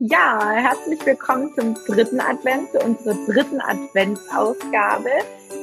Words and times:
Ja, 0.00 0.52
herzlich 0.52 1.04
willkommen 1.04 1.52
zum 1.56 1.74
dritten 1.84 2.20
Advent, 2.20 2.70
zu 2.70 2.78
unserer 2.78 3.16
dritten 3.26 3.60
Adventsausgabe. 3.60 5.10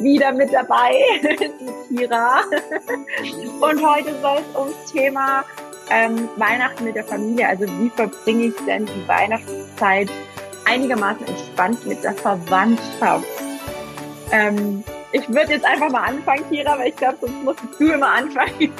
Wieder 0.02 0.34
mit 0.34 0.52
dabei 0.52 0.94
die 1.24 1.96
Kira. 1.96 2.42
Und 3.62 3.82
heute 3.82 4.14
soll 4.20 4.40
es 4.40 4.60
ums 4.60 4.92
Thema 4.92 5.46
ähm, 5.90 6.28
Weihnachten 6.36 6.84
mit 6.84 6.98
der 6.98 7.06
Familie. 7.06 7.48
Also 7.48 7.66
wie 7.80 7.90
verbringe 7.92 8.48
ich 8.48 8.56
denn 8.66 8.86
die 8.86 9.08
Weihnachtszeit 9.08 10.10
einigermaßen 10.66 11.26
entspannt 11.28 11.86
mit 11.86 12.04
der 12.04 12.16
Verwandtschaft? 12.16 13.26
Ähm, 14.34 14.84
ich 15.14 15.30
würde 15.30 15.54
jetzt 15.54 15.66
einfach 15.66 15.90
mal 15.90 16.10
anfangen, 16.10 16.44
Kira, 16.50 16.78
weil 16.78 16.90
ich 16.90 16.96
glaube, 16.98 17.20
sonst 17.22 17.42
musst 17.42 17.60
du 17.80 17.94
immer 17.94 18.10
anfangen. 18.10 18.74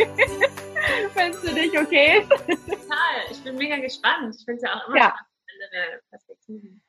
Wenn 1.14 1.32
es 1.32 1.40
für 1.40 1.54
dich 1.54 1.80
okay 1.80 2.20
ist. 2.20 2.30
Total, 2.30 3.32
ich 3.32 3.42
bin 3.42 3.56
mega 3.56 3.78
gespannt. 3.78 4.36
Ich 4.38 4.44
finde 4.44 4.58
es 4.58 4.62
ja 4.64 4.76
auch 4.76 4.88
immer 4.90 4.98
ja. 4.98 5.04
spannend 5.06 5.35
andere 5.66 6.02
Perspektiven? 6.10 6.82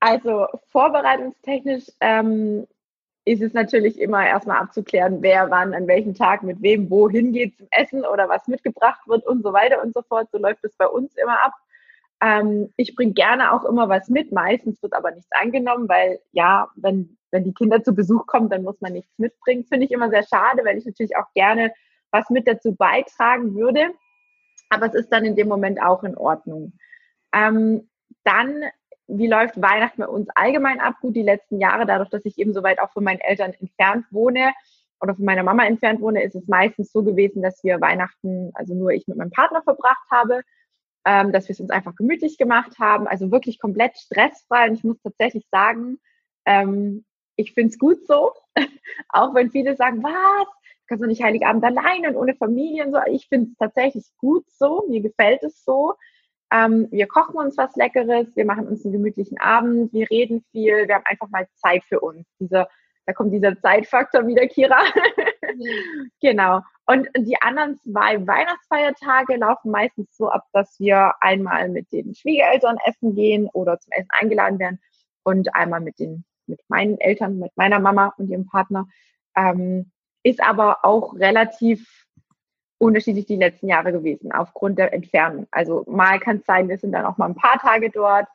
Also 0.00 0.46
vorbereitungstechnisch 0.70 1.84
ähm, 2.00 2.66
ist 3.24 3.42
es 3.42 3.52
natürlich 3.52 4.00
immer 4.00 4.26
erstmal 4.26 4.58
abzuklären, 4.58 5.22
wer 5.22 5.50
wann, 5.50 5.74
an 5.74 5.86
welchem 5.86 6.14
Tag, 6.14 6.42
mit 6.42 6.62
wem, 6.62 6.90
wohin 6.90 7.32
geht 7.32 7.56
zum 7.56 7.68
Essen 7.70 8.04
oder 8.04 8.28
was 8.28 8.48
mitgebracht 8.48 9.00
wird 9.06 9.26
und 9.26 9.42
so 9.42 9.52
weiter 9.52 9.82
und 9.82 9.92
so 9.94 10.02
fort. 10.02 10.28
So 10.32 10.38
läuft 10.38 10.64
es 10.64 10.74
bei 10.76 10.86
uns 10.86 11.14
immer 11.16 11.42
ab. 11.44 11.52
Ähm, 12.22 12.72
ich 12.76 12.94
bringe 12.94 13.12
gerne 13.12 13.52
auch 13.52 13.64
immer 13.64 13.88
was 13.88 14.08
mit. 14.08 14.32
Meistens 14.32 14.82
wird 14.82 14.94
aber 14.94 15.10
nichts 15.10 15.30
angenommen, 15.32 15.88
weil 15.88 16.20
ja, 16.32 16.68
wenn, 16.76 17.18
wenn 17.30 17.44
die 17.44 17.54
Kinder 17.54 17.82
zu 17.82 17.94
Besuch 17.94 18.26
kommen, 18.26 18.48
dann 18.48 18.62
muss 18.62 18.80
man 18.80 18.94
nichts 18.94 19.18
mitbringen. 19.18 19.64
Finde 19.64 19.84
ich 19.84 19.92
immer 19.92 20.08
sehr 20.08 20.24
schade, 20.24 20.64
weil 20.64 20.78
ich 20.78 20.86
natürlich 20.86 21.16
auch 21.16 21.30
gerne 21.34 21.72
was 22.10 22.30
mit 22.30 22.48
dazu 22.48 22.74
beitragen 22.74 23.54
würde. 23.54 23.90
Aber 24.70 24.86
es 24.86 24.94
ist 24.94 25.12
dann 25.12 25.24
in 25.24 25.36
dem 25.36 25.48
Moment 25.48 25.82
auch 25.82 26.04
in 26.04 26.16
Ordnung. 26.16 26.72
Ähm, 27.32 27.89
dann, 28.24 28.64
wie 29.06 29.26
läuft 29.26 29.60
Weihnachten 29.60 30.02
bei 30.02 30.08
uns 30.08 30.28
allgemein 30.34 30.80
ab? 30.80 30.96
Gut, 31.00 31.16
die 31.16 31.22
letzten 31.22 31.60
Jahre, 31.60 31.86
dadurch, 31.86 32.10
dass 32.10 32.24
ich 32.24 32.38
eben 32.38 32.52
so 32.52 32.62
weit 32.62 32.80
auch 32.80 32.92
von 32.92 33.04
meinen 33.04 33.20
Eltern 33.20 33.52
entfernt 33.52 34.06
wohne 34.10 34.52
oder 35.00 35.14
von 35.14 35.24
meiner 35.24 35.42
Mama 35.42 35.64
entfernt 35.64 36.00
wohne, 36.00 36.22
ist 36.22 36.34
es 36.34 36.46
meistens 36.46 36.92
so 36.92 37.02
gewesen, 37.02 37.42
dass 37.42 37.64
wir 37.64 37.80
Weihnachten, 37.80 38.50
also 38.54 38.74
nur 38.74 38.90
ich 38.90 39.08
mit 39.08 39.16
meinem 39.16 39.30
Partner 39.30 39.62
verbracht 39.62 40.06
habe, 40.10 40.42
ähm, 41.04 41.32
dass 41.32 41.48
wir 41.48 41.54
es 41.54 41.60
uns 41.60 41.70
einfach 41.70 41.96
gemütlich 41.96 42.38
gemacht 42.38 42.78
haben, 42.78 43.06
also 43.06 43.30
wirklich 43.30 43.58
komplett 43.58 43.96
stressfrei. 43.96 44.68
Und 44.68 44.74
ich 44.74 44.84
muss 44.84 45.00
tatsächlich 45.02 45.46
sagen, 45.50 45.98
ähm, 46.44 47.04
ich 47.36 47.54
finde 47.54 47.70
es 47.70 47.78
gut 47.78 48.06
so, 48.06 48.32
auch 49.08 49.34
wenn 49.34 49.50
viele 49.50 49.76
sagen, 49.76 50.02
was, 50.02 50.48
kannst 50.86 51.02
du 51.02 51.08
nicht 51.08 51.22
Heiligabend 51.22 51.64
allein 51.64 52.06
und 52.06 52.16
ohne 52.16 52.34
Familie 52.34 52.84
und 52.84 52.92
so. 52.92 52.98
Ich 53.10 53.28
finde 53.28 53.50
es 53.50 53.56
tatsächlich 53.56 54.04
gut 54.18 54.44
so, 54.50 54.84
mir 54.88 55.00
gefällt 55.00 55.42
es 55.42 55.64
so. 55.64 55.94
Ähm, 56.52 56.88
wir 56.90 57.06
kochen 57.06 57.36
uns 57.36 57.56
was 57.56 57.76
Leckeres, 57.76 58.34
wir 58.34 58.44
machen 58.44 58.66
uns 58.66 58.84
einen 58.84 58.92
gemütlichen 58.92 59.38
Abend, 59.38 59.92
wir 59.92 60.10
reden 60.10 60.44
viel, 60.50 60.88
wir 60.88 60.96
haben 60.96 61.06
einfach 61.06 61.28
mal 61.28 61.46
Zeit 61.54 61.84
für 61.84 62.00
uns. 62.00 62.26
Diese, 62.40 62.66
da 63.06 63.12
kommt 63.12 63.32
dieser 63.32 63.58
Zeitfaktor 63.60 64.26
wieder, 64.26 64.46
Kira. 64.46 64.80
Mhm. 65.54 66.10
genau. 66.20 66.60
Und 66.86 67.08
die 67.16 67.40
anderen 67.40 67.76
zwei 67.78 68.26
Weihnachtsfeiertage 68.26 69.36
laufen 69.36 69.70
meistens 69.70 70.16
so 70.16 70.28
ab, 70.28 70.44
dass 70.52 70.78
wir 70.80 71.14
einmal 71.20 71.68
mit 71.68 71.92
den 71.92 72.14
Schwiegereltern 72.14 72.78
essen 72.84 73.14
gehen 73.14 73.48
oder 73.52 73.78
zum 73.78 73.92
Essen 73.92 74.08
eingeladen 74.18 74.58
werden 74.58 74.80
und 75.22 75.54
einmal 75.54 75.80
mit 75.80 75.98
den 75.98 76.24
mit 76.50 76.60
meinen 76.68 76.98
Eltern, 76.98 77.38
mit 77.38 77.56
meiner 77.56 77.78
Mama 77.78 78.12
und 78.18 78.28
ihrem 78.28 78.46
Partner. 78.46 78.86
Ähm, 79.36 79.90
ist 80.22 80.42
aber 80.42 80.84
auch 80.84 81.14
relativ 81.14 82.06
unterschiedlich 82.80 83.26
die 83.26 83.36
letzten 83.36 83.68
Jahre 83.68 83.92
gewesen, 83.92 84.32
aufgrund 84.32 84.78
der 84.78 84.92
Entfernung. 84.94 85.46
Also 85.50 85.84
mal 85.86 86.18
kann 86.18 86.38
es 86.38 86.46
sein, 86.46 86.68
wir 86.68 86.78
sind 86.78 86.92
dann 86.92 87.04
auch 87.04 87.18
mal 87.18 87.26
ein 87.26 87.34
paar 87.34 87.58
Tage 87.60 87.90
dort. 87.90 88.26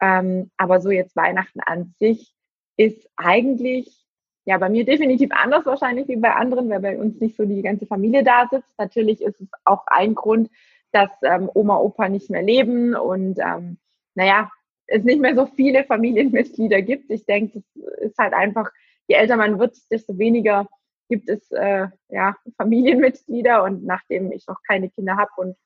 Ähm, 0.00 0.50
aber 0.56 0.80
so 0.80 0.90
jetzt 0.90 1.16
Weihnachten 1.16 1.60
an 1.60 1.94
sich 1.98 2.32
ist 2.76 3.10
eigentlich, 3.16 4.06
ja, 4.44 4.56
bei 4.58 4.68
mir 4.68 4.84
definitiv 4.84 5.30
anders 5.32 5.66
wahrscheinlich 5.66 6.06
wie 6.06 6.16
bei 6.16 6.32
anderen, 6.32 6.70
weil 6.70 6.80
bei 6.80 6.96
uns 6.96 7.20
nicht 7.20 7.36
so 7.36 7.44
die 7.44 7.60
ganze 7.60 7.86
Familie 7.86 8.22
da 8.22 8.46
sitzt. 8.48 8.78
Natürlich 8.78 9.20
ist 9.20 9.40
es 9.40 9.48
auch 9.64 9.82
ein 9.88 10.14
Grund, 10.14 10.48
dass 10.92 11.10
ähm, 11.22 11.50
Oma, 11.52 11.78
Opa 11.78 12.08
nicht 12.08 12.30
mehr 12.30 12.42
leben 12.42 12.94
und 12.94 13.40
ähm, 13.40 13.78
naja, 14.14 14.48
es 14.86 15.02
nicht 15.02 15.20
mehr 15.20 15.34
so 15.34 15.46
viele 15.46 15.82
Familienmitglieder 15.84 16.82
gibt. 16.82 17.10
Ich 17.10 17.26
denke, 17.26 17.58
es 17.58 18.10
ist 18.10 18.18
halt 18.18 18.32
einfach, 18.32 18.70
je 19.08 19.16
älter 19.16 19.36
man 19.36 19.58
wird, 19.58 19.76
desto 19.90 20.16
weniger 20.18 20.68
gibt 21.08 21.28
es 21.28 21.50
äh, 21.52 21.88
ja 22.08 22.36
Familienmitglieder 22.56 23.62
und 23.64 23.84
nachdem 23.84 24.32
ich 24.32 24.46
noch 24.46 24.62
keine 24.66 24.90
Kinder 24.90 25.16
habe 25.16 25.30
und 25.36 25.56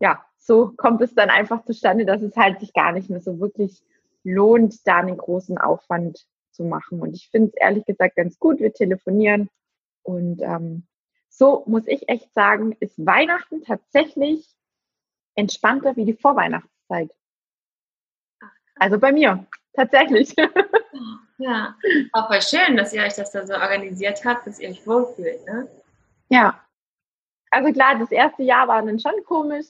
ja, 0.00 0.24
so 0.36 0.72
kommt 0.76 1.00
es 1.02 1.14
dann 1.14 1.30
einfach 1.30 1.64
zustande, 1.64 2.06
dass 2.06 2.22
es 2.22 2.36
halt 2.36 2.60
sich 2.60 2.72
gar 2.72 2.92
nicht 2.92 3.10
mehr 3.10 3.20
so 3.20 3.40
wirklich 3.40 3.82
lohnt, 4.22 4.86
da 4.86 4.98
einen 4.98 5.16
großen 5.16 5.58
Aufwand 5.58 6.26
zu 6.52 6.64
machen. 6.64 7.00
Und 7.00 7.14
ich 7.14 7.28
finde 7.30 7.48
es 7.48 7.54
ehrlich 7.60 7.84
gesagt 7.84 8.16
ganz 8.16 8.38
gut. 8.38 8.60
Wir 8.60 8.72
telefonieren 8.72 9.48
und 10.02 10.40
ähm, 10.42 10.86
so 11.28 11.64
muss 11.66 11.86
ich 11.86 12.08
echt 12.08 12.32
sagen, 12.34 12.76
ist 12.80 13.04
Weihnachten 13.04 13.62
tatsächlich 13.62 14.48
entspannter 15.34 15.96
wie 15.96 16.04
die 16.04 16.14
Vorweihnachtszeit. 16.14 17.10
Also 18.76 18.98
bei 18.98 19.12
mir, 19.12 19.46
tatsächlich. 19.72 20.34
Ja, 21.38 21.76
auch 22.12 22.26
voll 22.26 22.42
schön, 22.42 22.76
dass 22.76 22.92
ihr 22.92 23.02
euch 23.02 23.14
das 23.14 23.30
da 23.30 23.46
so 23.46 23.54
organisiert 23.54 24.24
habt, 24.24 24.46
dass 24.46 24.58
ihr 24.58 24.70
euch 24.70 24.86
wohlfühlt, 24.86 25.46
ne? 25.46 25.68
Ja. 26.28 26.60
Also 27.50 27.72
klar, 27.72 27.98
das 27.98 28.10
erste 28.10 28.42
Jahr 28.42 28.68
war 28.68 28.82
dann 28.82 28.98
schon 28.98 29.24
komisch, 29.24 29.66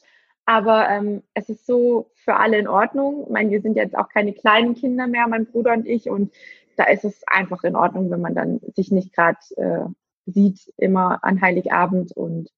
aber 0.47 0.89
ähm, 0.89 1.23
es 1.35 1.49
ist 1.49 1.67
so 1.67 2.11
für 2.15 2.37
alle 2.37 2.59
in 2.59 2.67
Ordnung. 2.67 3.25
Ich 3.25 3.31
meine, 3.31 3.51
wir 3.51 3.61
sind 3.61 3.77
jetzt 3.77 3.97
auch 3.97 4.09
keine 4.09 4.33
kleinen 4.33 4.75
Kinder 4.75 5.07
mehr, 5.07 5.29
mein 5.29 5.47
Bruder 5.47 5.75
und 5.75 5.87
ich, 5.87 6.09
und 6.09 6.33
da 6.77 6.85
ist 6.85 7.05
es 7.05 7.23
einfach 7.27 7.63
in 7.65 7.77
Ordnung, 7.77 8.11
wenn 8.11 8.21
man 8.21 8.35
dann 8.35 8.61
sich 8.75 8.91
nicht 8.91 9.13
gerade 9.13 9.39
äh, 9.57 9.85
sieht, 10.27 10.73
immer 10.79 11.23
an 11.23 11.41
Heiligabend 11.41 12.13
und 12.13 12.51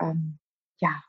ähm, 0.00 0.38
ja, 0.78 1.02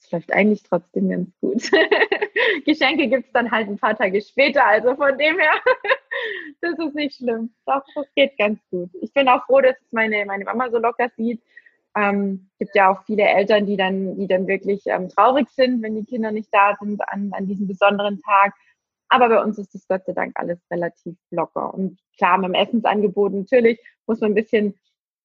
es 0.00 0.10
läuft 0.10 0.32
eigentlich 0.32 0.64
trotzdem 0.64 1.08
ganz 1.08 1.30
gut. 1.40 1.70
Geschenke 2.66 3.08
gibt 3.08 3.26
es 3.26 3.32
dann 3.32 3.50
halt 3.50 3.68
ein 3.68 3.78
paar 3.78 3.96
Tage 3.96 4.20
später, 4.20 4.66
also 4.66 4.96
von 4.96 5.16
dem 5.16 5.38
her 5.38 5.52
das 6.60 6.78
ist 6.78 6.94
nicht 6.94 7.16
schlimm. 7.16 7.54
Doch, 7.66 7.82
das 7.94 8.06
geht 8.14 8.36
ganz 8.38 8.60
gut. 8.70 8.90
Ich 9.00 9.12
bin 9.12 9.28
auch 9.28 9.44
froh, 9.46 9.60
dass 9.60 9.76
meine, 9.90 10.24
meine 10.26 10.44
Mama 10.44 10.70
so 10.70 10.78
locker 10.78 11.08
sieht. 11.16 11.42
Ähm, 11.96 12.48
gibt 12.58 12.74
ja 12.74 12.92
auch 12.92 13.02
viele 13.04 13.24
Eltern, 13.24 13.66
die 13.66 13.76
dann, 13.76 14.16
die 14.16 14.26
dann 14.26 14.46
wirklich 14.46 14.82
ähm, 14.86 15.08
traurig 15.08 15.48
sind, 15.50 15.82
wenn 15.82 15.96
die 15.96 16.04
Kinder 16.04 16.30
nicht 16.30 16.48
da 16.52 16.76
sind 16.80 17.00
an, 17.08 17.30
an 17.32 17.46
diesem 17.46 17.66
besonderen 17.66 18.20
Tag. 18.20 18.54
Aber 19.08 19.28
bei 19.28 19.42
uns 19.42 19.58
ist 19.58 19.74
das 19.74 19.88
Gott 19.88 20.04
sei 20.04 20.12
Dank 20.12 20.32
alles 20.38 20.58
relativ 20.70 21.16
locker. 21.30 21.72
Und 21.72 21.98
klar, 22.16 22.38
mit 22.38 22.48
dem 22.48 22.54
Essensangebot 22.54 23.32
natürlich 23.32 23.80
muss 24.06 24.20
man 24.20 24.32
ein 24.32 24.34
bisschen 24.34 24.74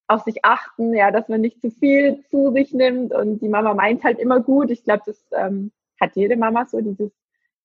auf 0.06 0.22
sich 0.22 0.44
achten, 0.44 0.94
ja, 0.94 1.10
dass 1.10 1.28
man 1.28 1.40
nicht 1.40 1.60
zu 1.60 1.70
viel 1.70 2.24
zu 2.30 2.52
sich 2.52 2.72
nimmt. 2.72 3.12
Und 3.12 3.40
die 3.40 3.48
Mama 3.48 3.74
meint 3.74 4.02
halt 4.04 4.18
immer 4.18 4.40
gut. 4.40 4.70
Ich 4.70 4.84
glaube, 4.84 5.02
das 5.06 5.22
ähm, 5.32 5.70
hat 6.00 6.16
jede 6.16 6.36
Mama 6.36 6.66
so, 6.66 6.80
dieses 6.80 7.12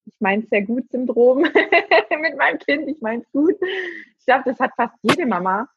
ich 0.09 0.19
meine 0.19 0.43
es 0.43 0.49
sehr 0.49 0.63
gut 0.63 0.89
Syndrom 0.91 1.39
mit 2.21 2.37
meinem 2.37 2.59
Kind, 2.59 2.87
ich 2.87 3.01
meine 3.01 3.21
es 3.21 3.31
gut. 3.31 3.55
Ich 4.17 4.25
glaube, 4.25 4.43
das 4.45 4.59
hat 4.59 4.71
fast 4.75 4.95
jede 5.01 5.25
Mama 5.25 5.67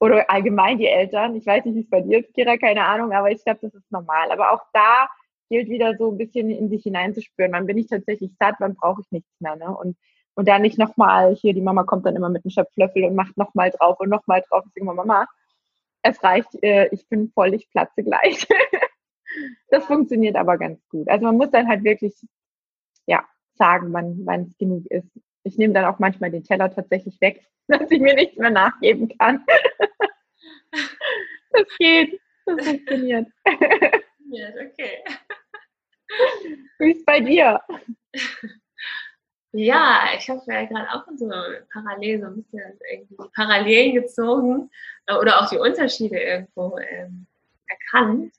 oder 0.00 0.30
allgemein 0.30 0.78
die 0.78 0.86
Eltern. 0.86 1.34
Ich 1.34 1.46
weiß 1.46 1.64
nicht, 1.64 1.74
wie 1.74 1.80
es 1.80 1.90
bei 1.90 2.00
dir 2.00 2.20
ist, 2.20 2.32
Kira, 2.34 2.56
keine 2.56 2.84
Ahnung, 2.84 3.12
aber 3.12 3.30
ich 3.30 3.42
glaube, 3.42 3.60
das 3.62 3.74
ist 3.74 3.90
normal. 3.90 4.30
Aber 4.30 4.52
auch 4.52 4.62
da 4.72 5.08
gilt 5.50 5.68
wieder 5.68 5.96
so 5.96 6.10
ein 6.10 6.18
bisschen 6.18 6.50
in 6.50 6.68
sich 6.68 6.82
hineinzuspüren. 6.82 7.52
Wann 7.52 7.66
bin 7.66 7.78
ich 7.78 7.88
tatsächlich 7.88 8.30
satt, 8.38 8.56
wann 8.58 8.76
brauche 8.76 9.00
ich 9.00 9.10
nichts 9.10 9.30
mehr. 9.40 9.56
Ne? 9.56 9.76
Und, 9.76 9.96
und 10.34 10.46
da 10.46 10.58
nicht 10.58 10.78
nochmal, 10.78 11.34
hier, 11.34 11.54
die 11.54 11.62
Mama 11.62 11.84
kommt 11.84 12.06
dann 12.06 12.16
immer 12.16 12.28
mit 12.28 12.44
einem 12.44 12.50
Schöpflöffel 12.50 13.04
und 13.04 13.14
macht 13.14 13.36
nochmal 13.36 13.70
drauf 13.70 13.98
und 13.98 14.10
nochmal 14.10 14.42
drauf. 14.48 14.64
Ich 14.66 14.72
sage 14.74 14.82
immer, 14.82 14.94
Mama, 14.94 15.26
es 16.02 16.22
reicht, 16.22 16.62
äh, 16.62 16.88
ich 16.92 17.08
bin 17.08 17.30
voll, 17.34 17.54
ich 17.54 17.70
platze 17.70 18.04
gleich. 18.04 18.46
das 19.70 19.84
funktioniert 19.86 20.36
aber 20.36 20.58
ganz 20.58 20.80
gut. 20.88 21.08
Also 21.08 21.24
man 21.24 21.36
muss 21.36 21.50
dann 21.50 21.68
halt 21.68 21.82
wirklich, 21.82 22.14
ja, 23.06 23.24
sagen, 23.58 23.92
wann, 23.92 24.20
wann 24.24 24.42
es 24.42 24.56
genug 24.58 24.86
ist. 24.86 25.08
Ich 25.42 25.58
nehme 25.58 25.74
dann 25.74 25.84
auch 25.84 25.98
manchmal 25.98 26.30
den 26.30 26.44
Teller 26.44 26.72
tatsächlich 26.72 27.20
weg, 27.20 27.44
dass 27.68 27.90
ich 27.90 28.00
mir 28.00 28.14
nichts 28.14 28.38
mehr 28.38 28.50
nachgeben 28.50 29.08
kann. 29.18 29.44
das 31.50 31.66
geht. 31.78 32.20
Das 32.46 32.66
funktioniert. 32.66 33.26
Ja, 34.30 34.48
okay. 34.48 35.04
Wie 36.78 36.92
ist 36.92 37.04
bei 37.04 37.20
dir? 37.20 37.60
Ja, 39.52 40.08
ich 40.16 40.28
habe 40.28 40.42
ja 40.46 40.64
gerade 40.66 40.92
auch 40.92 41.04
so 41.16 41.30
parallel 41.72 42.20
so 42.20 42.26
ein 42.26 42.36
bisschen 42.36 42.78
irgendwie 42.90 43.16
Parallelen 43.34 43.94
gezogen 43.94 44.70
äh, 45.06 45.14
oder 45.14 45.40
auch 45.40 45.48
die 45.48 45.58
Unterschiede 45.58 46.18
irgendwo 46.18 46.78
ähm, 46.78 47.26
erkannt. 47.66 48.34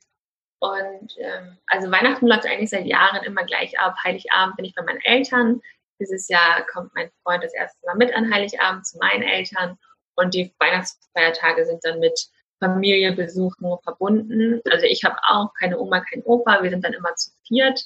Und 0.59 1.15
ähm, 1.17 1.57
also 1.67 1.89
Weihnachten 1.91 2.27
läuft 2.27 2.45
eigentlich 2.45 2.69
seit 2.69 2.85
Jahren 2.85 3.23
immer 3.23 3.43
gleich 3.45 3.79
ab. 3.79 3.95
Heiligabend 4.03 4.57
bin 4.57 4.65
ich 4.65 4.75
bei 4.75 4.83
meinen 4.83 5.01
Eltern. 5.01 5.61
Dieses 5.99 6.27
Jahr 6.27 6.65
kommt 6.67 6.93
mein 6.95 7.09
Freund 7.23 7.43
das 7.43 7.53
erste 7.53 7.85
Mal 7.85 7.95
mit 7.95 8.13
an 8.13 8.33
Heiligabend 8.33 8.85
zu 8.85 8.97
meinen 8.97 9.23
Eltern. 9.23 9.77
Und 10.15 10.33
die 10.33 10.53
Weihnachtsfeiertage 10.59 11.65
sind 11.65 11.83
dann 11.83 11.99
mit 11.99 12.19
Familienbesuchen 12.59 13.77
verbunden. 13.83 14.61
Also 14.69 14.85
ich 14.85 15.03
habe 15.03 15.15
auch 15.27 15.53
keine 15.53 15.79
Oma, 15.79 16.01
kein 16.01 16.23
Opa. 16.23 16.61
Wir 16.61 16.69
sind 16.69 16.83
dann 16.83 16.93
immer 16.93 17.15
zu 17.15 17.31
viert 17.47 17.79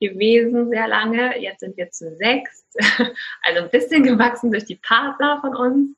gewesen 0.00 0.70
sehr 0.70 0.88
lange. 0.88 1.38
Jetzt 1.38 1.60
sind 1.60 1.76
wir 1.76 1.90
zu 1.90 2.16
sechs. 2.16 2.64
Also 3.42 3.62
ein 3.62 3.70
bisschen 3.70 4.02
gewachsen 4.02 4.50
durch 4.50 4.64
die 4.64 4.76
Partner 4.76 5.40
von 5.40 5.54
uns. 5.54 5.96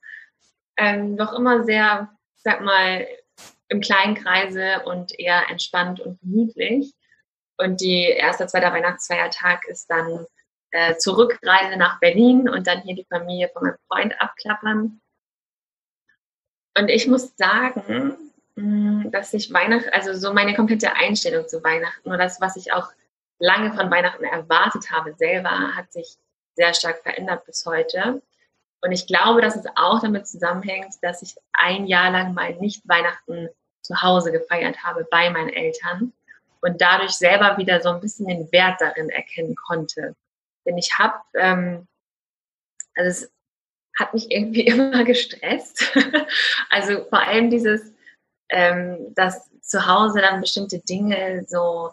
Ähm, 0.77 1.17
doch 1.17 1.33
immer 1.35 1.65
sehr, 1.65 2.09
sag 2.37 2.63
mal, 2.63 3.07
im 3.73 3.81
kleinen 3.81 4.15
Kreise 4.15 4.83
und 4.85 5.19
eher 5.19 5.49
entspannt 5.49 5.99
und 5.99 6.21
gemütlich. 6.21 6.93
Und 7.57 7.81
die 7.81 8.03
erste, 8.03 8.47
zweite 8.47 8.67
Weihnachtsfeiertag 8.67 9.67
ist 9.67 9.89
dann 9.89 10.27
äh, 10.73 10.97
Zurückreise 10.97 11.79
nach 11.79 11.99
Berlin 11.99 12.51
und 12.51 12.67
dann 12.67 12.83
hier 12.83 12.95
die 12.95 13.07
Familie 13.09 13.49
von 13.49 13.63
meinem 13.63 13.79
Freund 13.89 14.21
abklappern. 14.21 15.01
Und 16.77 16.89
ich 16.89 17.07
muss 17.07 17.35
sagen, 17.37 18.15
mm, 18.57 19.11
dass 19.11 19.33
ich 19.33 19.53
Weihnachten, 19.53 19.89
also 19.91 20.13
so 20.13 20.35
meine 20.35 20.55
komplette 20.55 20.95
Einstellung 20.95 21.49
zu 21.49 21.65
Weihnachten 21.65 22.09
oder 22.09 22.19
das, 22.19 22.43
was 22.43 22.57
ich 22.57 22.75
auch 22.75 22.91
lange 23.39 23.73
von 23.73 23.91
Weihnachten 23.91 24.25
erwartet 24.25 24.91
habe 24.91 25.15
selber, 25.15 25.75
hat 25.75 25.91
sich 25.93 26.17
sehr 26.57 26.75
stark 26.75 27.03
verändert 27.03 27.47
bis 27.47 27.65
heute. 27.65 28.21
Und 28.83 28.93
ich 28.93 29.07
glaube, 29.07 29.41
dass 29.41 29.57
es 29.57 29.65
auch 29.77 30.01
damit 30.01 30.27
zusammenhängt, 30.27 30.95
dass 31.01 31.23
ich 31.23 31.37
ein 31.55 31.87
Jahr 31.87 32.11
lang 32.11 32.35
mal 32.35 32.55
nicht 32.57 32.87
Weihnachten 32.87 33.49
zu 33.83 34.01
Hause 34.03 34.33
gefeiert 34.33 34.83
habe 34.83 35.07
bei 35.11 35.31
meinen 35.31 35.51
Eltern 35.51 36.13
und 36.61 36.81
dadurch 36.81 37.13
selber 37.13 37.59
wieder 37.59 37.81
so 37.81 37.91
ein 37.91 38.01
bisschen 38.01 38.29
den 38.29 38.51
Wert 38.53 38.81
darin 38.81 39.11
erkennen 39.11 39.55
konnte. 39.57 40.15
Denn 40.65 40.79
ich 40.79 40.99
habe, 40.99 41.19
ähm, 41.35 41.87
also 42.95 43.11
es 43.11 43.33
hat 43.99 44.15
mich 44.15 44.31
irgendwie 44.31 44.63
immer 44.67 45.05
gestresst. 45.05 45.93
also 46.71 47.05
vor 47.05 47.21
allem 47.21 47.51
dieses, 47.51 47.93
ähm, 48.49 49.13
dass 49.15 49.51
zu 49.61 49.87
Hause 49.87 50.21
dann 50.21 50.41
bestimmte 50.41 50.79
Dinge 50.81 51.45
so 51.49 51.91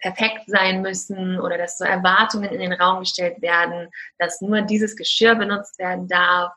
perfekt 0.00 0.44
sein 0.46 0.82
müssen 0.82 1.38
oder 1.38 1.58
dass 1.58 1.78
so 1.78 1.84
Erwartungen 1.84 2.50
in 2.50 2.60
den 2.60 2.72
Raum 2.72 3.00
gestellt 3.00 3.40
werden, 3.42 3.88
dass 4.18 4.40
nur 4.40 4.62
dieses 4.62 4.96
Geschirr 4.96 5.34
benutzt 5.34 5.78
werden 5.78 6.08
darf. 6.08 6.52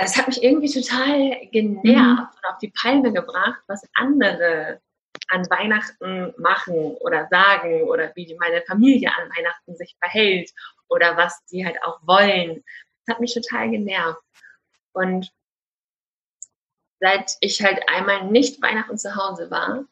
Es 0.00 0.16
hat 0.16 0.28
mich 0.28 0.42
irgendwie 0.44 0.72
total 0.72 1.48
genervt 1.50 1.84
mhm. 1.84 2.20
und 2.20 2.44
auf 2.48 2.58
die 2.62 2.70
Palme 2.70 3.12
gebracht, 3.12 3.60
was 3.66 3.82
andere 3.94 4.80
an 5.26 5.42
Weihnachten 5.50 6.32
machen 6.38 6.94
oder 7.00 7.26
sagen 7.28 7.82
oder 7.82 8.12
wie 8.14 8.36
meine 8.38 8.62
Familie 8.62 9.10
an 9.10 9.28
Weihnachten 9.36 9.74
sich 9.74 9.96
verhält 10.00 10.52
oder 10.88 11.16
was 11.16 11.44
die 11.46 11.66
halt 11.66 11.82
auch 11.82 11.98
wollen. 12.02 12.62
Das 13.04 13.16
hat 13.16 13.20
mich 13.20 13.34
total 13.34 13.70
genervt. 13.70 14.22
Und 14.92 15.32
seit 17.00 17.36
ich 17.40 17.60
halt 17.62 17.80
einmal 17.88 18.26
nicht 18.30 18.62
Weihnachten 18.62 18.98
zu 18.98 19.16
Hause 19.16 19.50
war, 19.50 19.84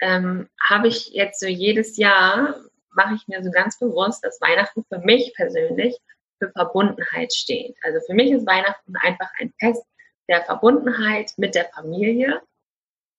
ähm, 0.00 0.48
habe 0.60 0.88
ich 0.88 1.10
jetzt 1.10 1.38
so 1.38 1.46
jedes 1.46 1.96
Jahr, 1.96 2.56
mache 2.90 3.14
ich 3.14 3.28
mir 3.28 3.42
so 3.44 3.52
ganz 3.52 3.78
bewusst, 3.78 4.24
dass 4.24 4.40
Weihnachten 4.40 4.84
für 4.84 4.98
mich 4.98 5.32
persönlich 5.36 5.96
für 6.42 6.50
Verbundenheit 6.52 7.32
steht. 7.32 7.76
Also 7.82 8.00
für 8.06 8.14
mich 8.14 8.30
ist 8.30 8.46
Weihnachten 8.46 8.94
einfach 8.96 9.30
ein 9.38 9.52
Fest 9.58 9.84
der 10.28 10.42
Verbundenheit 10.42 11.32
mit 11.36 11.54
der 11.54 11.66
Familie. 11.66 12.40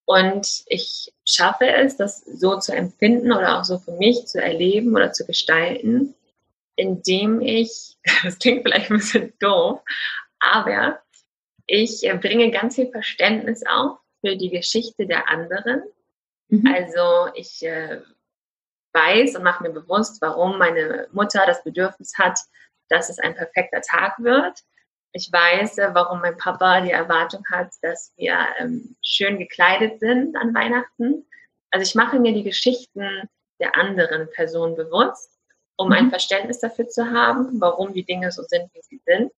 Und 0.05 0.63
ich 0.65 1.13
schaffe 1.25 1.67
es, 1.67 1.95
das 1.95 2.19
so 2.21 2.59
zu 2.59 2.73
empfinden 2.73 3.31
oder 3.31 3.59
auch 3.59 3.63
so 3.63 3.77
für 3.77 3.93
mich 3.93 4.25
zu 4.25 4.41
erleben 4.41 4.95
oder 4.95 5.13
zu 5.13 5.25
gestalten, 5.25 6.13
indem 6.75 7.39
ich, 7.41 7.97
das 8.23 8.39
klingt 8.39 8.63
vielleicht 8.63 8.91
ein 8.91 8.97
bisschen 8.97 9.33
doof, 9.39 9.79
aber 10.39 11.01
ich 11.65 12.03
äh, 12.03 12.17
bringe 12.17 12.51
ganz 12.51 12.75
viel 12.75 12.91
Verständnis 12.91 13.63
auf 13.65 13.99
für 14.19 14.35
die 14.35 14.49
Geschichte 14.49 15.05
der 15.05 15.29
anderen 15.29 15.83
Mhm. 16.53 16.67
Also 16.67 17.33
ich 17.33 17.63
äh, 17.63 18.01
weiß 18.93 19.35
und 19.35 19.43
mache 19.43 19.63
mir 19.63 19.71
bewusst, 19.71 20.21
warum 20.21 20.59
meine 20.59 21.07
Mutter 21.11 21.43
das 21.47 21.63
Bedürfnis 21.63 22.13
hat, 22.17 22.39
dass 22.89 23.09
es 23.09 23.19
ein 23.19 23.35
perfekter 23.35 23.81
Tag 23.81 24.17
wird. 24.19 24.59
Ich 25.11 25.31
weiß, 25.31 25.77
äh, 25.77 25.89
warum 25.93 26.21
mein 26.21 26.37
Papa 26.37 26.81
die 26.81 26.91
Erwartung 26.91 27.43
hat, 27.51 27.71
dass 27.81 28.13
wir 28.17 28.37
ähm, 28.59 28.95
schön 29.03 29.37
gekleidet 29.37 29.99
sind 29.99 30.35
an 30.35 30.53
Weihnachten. 30.53 31.25
Also 31.71 31.83
ich 31.83 31.95
mache 31.95 32.19
mir 32.19 32.33
die 32.33 32.43
Geschichten 32.43 33.29
der 33.59 33.75
anderen 33.77 34.29
Personen 34.31 34.75
bewusst, 34.75 35.37
um 35.77 35.87
mhm. 35.87 35.93
ein 35.93 36.09
Verständnis 36.09 36.59
dafür 36.59 36.87
zu 36.87 37.11
haben, 37.11 37.61
warum 37.61 37.93
die 37.93 38.05
Dinge 38.05 38.31
so 38.31 38.43
sind, 38.43 38.69
wie 38.73 38.81
sie 38.81 39.01
sind. 39.05 39.31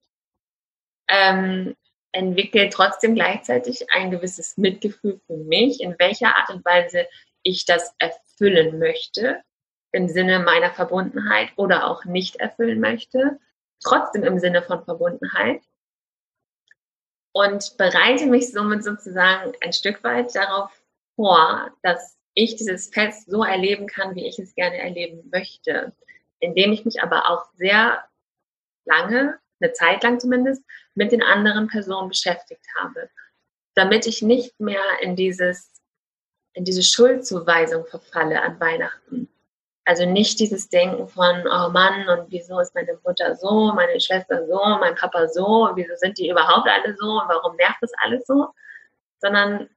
Ähm, 1.08 1.76
entwickle 2.14 2.70
trotzdem 2.70 3.14
gleichzeitig 3.14 3.92
ein 3.92 4.10
gewisses 4.10 4.58
Mitgefühl 4.58 5.20
für 5.28 5.38
mich, 5.38 5.82
in 5.82 5.96
welcher 6.00 6.36
Art 6.36 6.50
und 6.50 6.64
Weise 6.66 7.08
ich 7.44 7.66
das 7.66 7.94
erfüllen 8.00 8.80
möchte, 8.80 9.42
im 9.96 10.10
Sinne 10.10 10.40
meiner 10.40 10.72
Verbundenheit 10.72 11.50
oder 11.56 11.88
auch 11.88 12.04
nicht 12.04 12.36
erfüllen 12.36 12.80
möchte, 12.82 13.40
trotzdem 13.82 14.24
im 14.24 14.40
Sinne 14.40 14.62
von 14.62 14.84
Verbundenheit. 14.84 15.62
Und 17.32 17.76
bereite 17.78 18.28
mich 18.28 18.52
somit 18.52 18.84
sozusagen 18.84 19.54
ein 19.62 19.74
Stück 19.74 20.04
weit 20.04 20.36
darauf 20.36 20.72
vor, 21.16 21.72
dass 21.82 22.18
ich 22.34 22.58
dieses 22.58 22.90
Fest 22.90 23.30
so 23.30 23.44
erleben 23.44 23.88
kann, 23.88 24.16
wie 24.16 24.28
ich 24.28 24.38
es 24.38 24.54
gerne 24.56 24.78
erleben 24.78 25.30
möchte, 25.32 25.94
indem 26.40 26.74
ich 26.74 26.84
mich 26.84 27.02
aber 27.02 27.30
auch 27.30 27.46
sehr 27.56 28.04
lange 28.86 29.40
eine 29.62 29.72
Zeit 29.72 30.04
lang 30.04 30.20
zumindest, 30.20 30.64
mit 30.94 31.14
den 31.14 31.24
anderen 31.24 31.68
Personen 31.68 32.10
beschäftigt 32.10 32.66
habe, 32.78 33.10
damit 33.74 34.06
ich 34.06 34.22
nicht 34.22 34.60
mehr 34.60 34.84
in 35.02 35.16
dieses 35.16 35.72
in 36.54 36.64
diese 36.64 36.84
Schuldzuweisung 36.84 37.86
verfalle 37.86 38.42
an 38.42 38.60
Weihnachten. 38.62 39.30
Also 39.88 40.06
nicht 40.06 40.40
dieses 40.40 40.68
Denken 40.68 41.08
von, 41.08 41.44
oh 41.46 41.70
Mann, 41.70 42.10
und 42.10 42.32
wieso 42.32 42.60
ist 42.60 42.74
meine 42.74 43.00
Mutter 43.04 43.36
so, 43.36 43.72
meine 43.76 44.00
Schwester 44.00 44.46
so, 44.48 44.58
mein 44.80 44.96
Papa 44.96 45.28
so, 45.28 45.70
wieso 45.76 45.96
sind 45.98 46.18
die 46.18 46.30
überhaupt 46.30 46.68
alle 46.68 46.96
so 46.98 47.06
und 47.06 47.30
warum 47.30 47.56
nervt 47.56 47.78
das 47.82 47.92
alles 48.00 48.26
so, 48.26 48.48
sondern 49.20 49.70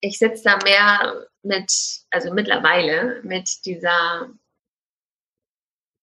ich 0.00 0.18
sitze 0.18 0.42
da 0.42 0.58
mehr 0.64 1.28
mit, 1.42 1.72
also 2.10 2.32
mittlerweile 2.32 3.20
mit 3.22 3.64
dieser, 3.64 4.30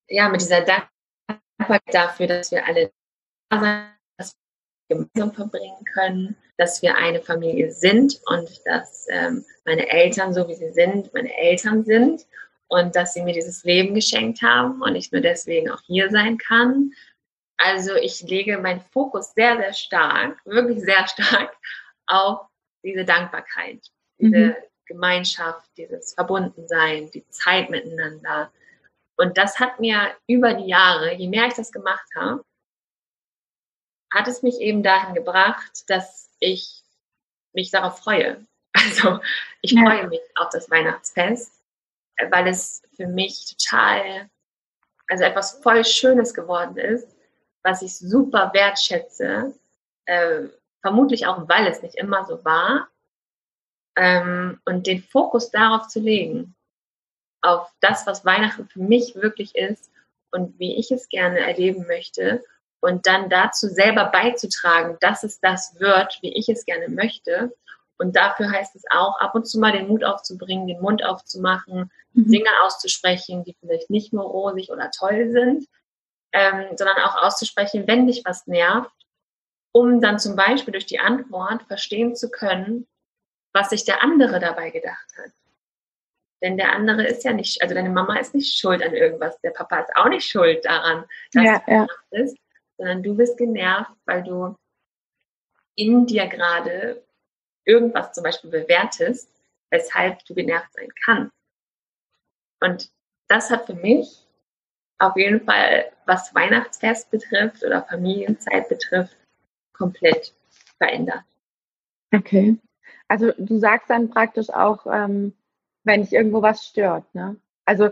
ja, 0.08 0.30
mit 0.30 0.40
dieser 0.40 0.62
Dank 0.62 0.88
dankbar 1.28 1.80
dafür, 1.92 2.28
dass 2.28 2.52
wir 2.52 2.66
alle 2.66 2.92
da 3.50 3.60
sind, 3.60 3.94
dass 4.18 4.38
wir 4.88 4.98
gemeinsam 4.98 5.34
verbringen 5.34 5.84
können, 5.94 6.38
dass 6.58 6.82
wir 6.82 6.96
eine 6.96 7.22
Familie 7.22 7.72
sind 7.72 8.22
und 8.28 8.50
dass 8.66 9.06
ähm, 9.10 9.44
meine 9.66 9.90
Eltern, 9.90 10.34
so 10.34 10.48
wie 10.48 10.56
sie 10.56 10.72
sind, 10.72 11.14
meine 11.14 11.36
Eltern 11.36 11.84
sind 11.84 12.26
und 12.68 12.96
dass 12.96 13.14
sie 13.14 13.24
mir 13.24 13.34
dieses 13.34 13.64
Leben 13.64 13.94
geschenkt 13.94 14.42
haben 14.42 14.82
und 14.82 14.96
ich 14.96 15.12
nur 15.12 15.22
deswegen 15.22 15.70
auch 15.70 15.82
hier 15.86 16.10
sein 16.10 16.38
kann. 16.38 16.92
Also 17.58 17.96
ich 17.96 18.22
lege 18.22 18.58
meinen 18.58 18.82
Fokus 18.92 19.34
sehr, 19.34 19.58
sehr 19.58 19.74
stark, 19.74 20.40
wirklich 20.46 20.82
sehr 20.82 21.08
stark 21.08 21.56
auf 22.08 22.48
diese 22.84 23.06
Dankbarkeit, 23.06 23.80
diese 24.18 24.38
mhm. 24.38 24.56
Gemeinschaft, 24.86 25.70
dieses 25.78 26.14
Verbundensein, 26.14 27.10
die 27.12 27.26
Zeit 27.30 27.70
miteinander, 27.70 28.52
und 29.16 29.38
das 29.38 29.60
hat 29.60 29.80
mir 29.80 30.16
über 30.28 30.54
die 30.54 30.68
Jahre, 30.68 31.14
je 31.14 31.28
mehr 31.28 31.48
ich 31.48 31.54
das 31.54 31.72
gemacht 31.72 32.08
habe, 32.16 32.44
hat 34.12 34.28
es 34.28 34.44
mich 34.44 34.60
eben 34.60 34.84
dahin 34.84 35.14
gebracht, 35.16 35.84
dass 35.88 36.30
ich 36.40 36.84
mich 37.54 37.72
darauf 37.72 38.00
freue. 38.00 38.46
Also 38.76 39.20
ich 39.62 39.72
ja. 39.72 39.84
freue 39.84 40.08
mich 40.08 40.20
auf 40.36 40.50
das 40.50 40.68
Weihnachtsfest, 40.72 41.63
weil 42.32 42.48
es 42.48 42.82
für 42.96 43.08
mich 43.08 43.56
total, 43.58 44.30
also 45.10 45.24
etwas 45.24 45.60
voll 45.62 45.84
Schönes 45.86 46.34
geworden 46.34 46.78
ist, 46.78 47.16
was 47.64 47.82
ich 47.82 47.98
super 47.98 48.52
wertschätze, 48.54 49.54
äh, 50.06 50.42
vermutlich 50.82 51.28
auch, 51.28 51.48
weil 51.48 51.68
es 51.68 51.82
nicht 51.82 51.96
immer 51.96 52.26
so 52.26 52.44
war, 52.44 52.90
ähm, 53.96 54.60
und 54.66 54.88
den 54.88 55.04
Fokus 55.04 55.52
darauf 55.52 55.88
zu 55.88 56.00
legen 56.00 56.56
auf 57.42 57.72
das, 57.82 58.08
was 58.08 58.26
Weihnachten 58.26 58.68
für 58.68 58.80
mich 58.80 59.16
wirklich 59.16 59.56
ist 59.56 59.92
und 60.32 60.58
wie 60.60 60.78
ich 60.78 60.92
es 60.92 61.10
gerne 61.10 61.40
erleben 61.40 61.86
möchte 61.88 62.44
und 62.80 63.06
dann 63.06 63.30
dazu 63.30 63.68
selber 63.68 64.06
beizutragen, 64.06 64.98
dass 65.00 65.24
es 65.24 65.40
das 65.40 65.80
wird, 65.80 66.18
wie 66.22 66.34
ich 66.34 66.50
es 66.50 66.66
gerne 66.66 66.90
möchte. 66.90 67.56
Und 67.98 68.16
dafür 68.16 68.52
heißt 68.52 68.76
es 68.76 68.84
auch, 68.90 69.20
ab 69.20 69.36
und 69.36 69.46
zu 69.46 69.60
mal 69.60 69.72
den 69.72 69.88
Mut 69.88 70.04
aufzubringen, 70.04 70.68
den 70.68 70.82
Mund 70.82 71.06
aufzumachen, 71.06 71.92
mhm. 72.14 72.32
Dinge 72.32 72.50
auszusprechen, 72.64 73.44
die 73.44 73.56
vielleicht 73.60 73.90
nicht 73.90 74.14
nur 74.14 74.26
rosig 74.26 74.72
oder 74.72 74.90
toll 74.92 75.32
sind, 75.32 75.68
ähm, 76.34 76.76
sondern 76.76 76.98
auch 76.98 77.22
auszusprechen, 77.22 77.88
wenn 77.88 78.08
dich 78.08 78.24
was 78.26 78.48
nervt, 78.48 78.92
um 79.72 80.02
dann 80.02 80.20
zum 80.20 80.36
Beispiel 80.36 80.72
durch 80.72 80.86
die 80.86 81.00
Antwort 81.00 81.64
verstehen 81.64 82.16
zu 82.16 82.30
können, 82.30 82.88
was 83.54 83.70
sich 83.70 83.86
der 83.86 84.02
andere 84.04 84.40
dabei 84.40 84.72
gedacht 84.72 85.08
hat. 85.18 85.32
Denn 86.42 86.58
der 86.58 86.74
andere 86.74 87.06
ist 87.06 87.24
ja 87.24 87.32
nicht, 87.32 87.62
also 87.62 87.74
deine 87.74 87.90
Mama 87.90 88.18
ist 88.20 88.36
nicht 88.36 88.58
schuld 88.58 88.84
an 88.84 88.94
irgendwas, 88.94 89.40
der 89.42 89.52
Papa 89.52 89.80
ist 89.80 89.96
auch 89.96 90.10
nicht 90.10 90.28
schuld 90.28 90.66
daran, 90.66 91.06
dass 91.32 91.44
ja, 91.44 91.60
du 91.60 91.72
ja. 91.72 91.88
bist, 92.10 92.38
sondern 92.78 93.02
du 93.02 93.16
bist 93.16 93.38
genervt, 93.38 93.92
weil 94.06 94.24
du 94.24 94.56
in 95.76 96.06
dir 96.06 96.28
gerade 96.28 97.02
irgendwas 97.66 98.14
zum 98.14 98.24
Beispiel 98.24 98.50
bewertest, 98.50 99.30
weshalb 99.70 100.24
du 100.26 100.34
genervt 100.34 100.74
sein 100.74 100.90
kannst. 101.06 101.34
Und 102.62 102.90
das 103.28 103.50
hat 103.50 103.66
für 103.66 103.76
mich 103.76 104.26
auf 105.00 105.16
jeden 105.18 105.44
Fall, 105.44 105.92
was 106.06 106.34
Weihnachtsfest 106.34 107.12
betrifft 107.12 107.64
oder 107.64 107.84
Familienzeit 107.84 108.70
betrifft, 108.70 109.18
komplett 109.74 110.34
verändert. 110.78 111.24
Okay. 112.14 112.58
Also 113.08 113.32
du 113.38 113.60
sagst 113.60 113.90
dann 113.90 114.10
praktisch 114.10 114.50
auch, 114.50 114.86
ähm, 114.86 115.34
wenn 115.84 116.02
dich 116.02 116.14
irgendwo 116.14 116.42
was 116.42 116.66
stört, 116.66 117.04
ne? 117.14 117.36
Also 117.66 117.90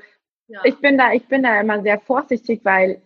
ja. 0.47 0.61
ich 0.63 0.77
bin 0.77 0.97
da, 0.97 1.11
ich 1.11 1.27
bin 1.27 1.43
da 1.43 1.59
immer 1.59 1.81
sehr 1.81 1.99
vorsichtig, 1.99 2.61
weil 2.63 3.01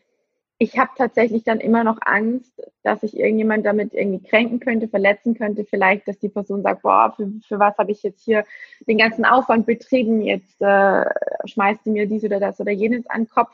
ich 0.57 0.77
habe 0.77 0.91
tatsächlich 0.97 1.43
dann 1.43 1.59
immer 1.59 1.83
noch 1.83 1.97
Angst, 2.01 2.61
dass 2.81 3.03
ich 3.03 3.17
irgendjemand 3.17 3.65
damit 3.65 3.93
irgendwie 3.93 4.25
kränken 4.25 4.61
könnte, 4.61 4.87
verletzen 4.87 5.35
könnte. 5.35 5.65
Vielleicht, 5.65 6.07
dass 6.07 6.17
die 6.17 6.29
Person 6.29 6.61
sagt, 6.61 6.83
boah, 6.83 7.13
für, 7.15 7.29
für 7.45 7.59
was 7.59 7.77
habe 7.77 7.91
ich 7.91 8.03
jetzt 8.03 8.23
hier 8.23 8.45
den 8.87 8.97
ganzen 8.97 9.25
Aufwand 9.25 9.65
betrieben? 9.65 10.21
Jetzt 10.21 10.61
äh, 10.61 11.05
schmeißt 11.45 11.85
die 11.85 11.89
mir 11.91 12.07
dies 12.07 12.23
oder 12.23 12.39
das 12.39 12.59
oder 12.61 12.71
jenes 12.71 13.05
an 13.07 13.23
den 13.23 13.29
Kopf. 13.29 13.53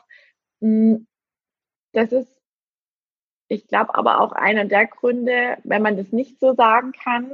Hm, 0.60 1.08
das 1.92 2.12
ist, 2.12 2.30
ich 3.48 3.66
glaube, 3.66 3.94
aber 3.96 4.20
auch 4.20 4.32
einer 4.32 4.64
der 4.64 4.86
Gründe, 4.86 5.58
wenn 5.64 5.82
man 5.82 5.96
das 5.96 6.12
nicht 6.12 6.38
so 6.38 6.54
sagen 6.54 6.92
kann, 6.92 7.32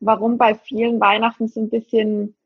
warum 0.00 0.38
bei 0.38 0.56
vielen 0.56 1.00
Weihnachten 1.00 1.46
so 1.46 1.60
ein 1.60 1.70
bisschen, 1.70 2.36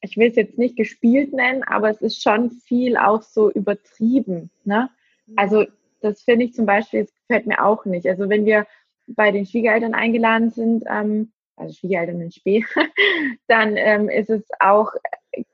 ich 0.00 0.16
will 0.16 0.30
es 0.30 0.36
jetzt 0.36 0.58
nicht 0.58 0.76
gespielt 0.76 1.32
nennen, 1.32 1.64
aber 1.64 1.90
es 1.90 2.00
ist 2.00 2.22
schon 2.22 2.52
viel 2.52 2.96
auch 2.96 3.22
so 3.22 3.50
übertrieben. 3.50 4.50
Ne? 4.64 4.90
Also 5.36 5.66
das 6.04 6.22
finde 6.22 6.44
ich 6.44 6.54
zum 6.54 6.66
Beispiel, 6.66 7.04
das 7.04 7.14
gefällt 7.14 7.46
mir 7.46 7.64
auch 7.64 7.84
nicht. 7.84 8.06
Also 8.06 8.28
wenn 8.28 8.44
wir 8.44 8.66
bei 9.06 9.30
den 9.30 9.46
Schwiegereltern 9.46 9.94
eingeladen 9.94 10.50
sind, 10.50 10.84
ähm, 10.88 11.32
also 11.56 11.74
Schwiegereltern 11.74 12.20
in 12.20 12.32
Spee, 12.32 12.64
dann 13.48 13.76
ähm, 13.76 14.08
ist 14.08 14.30
es 14.30 14.44
auch 14.60 14.90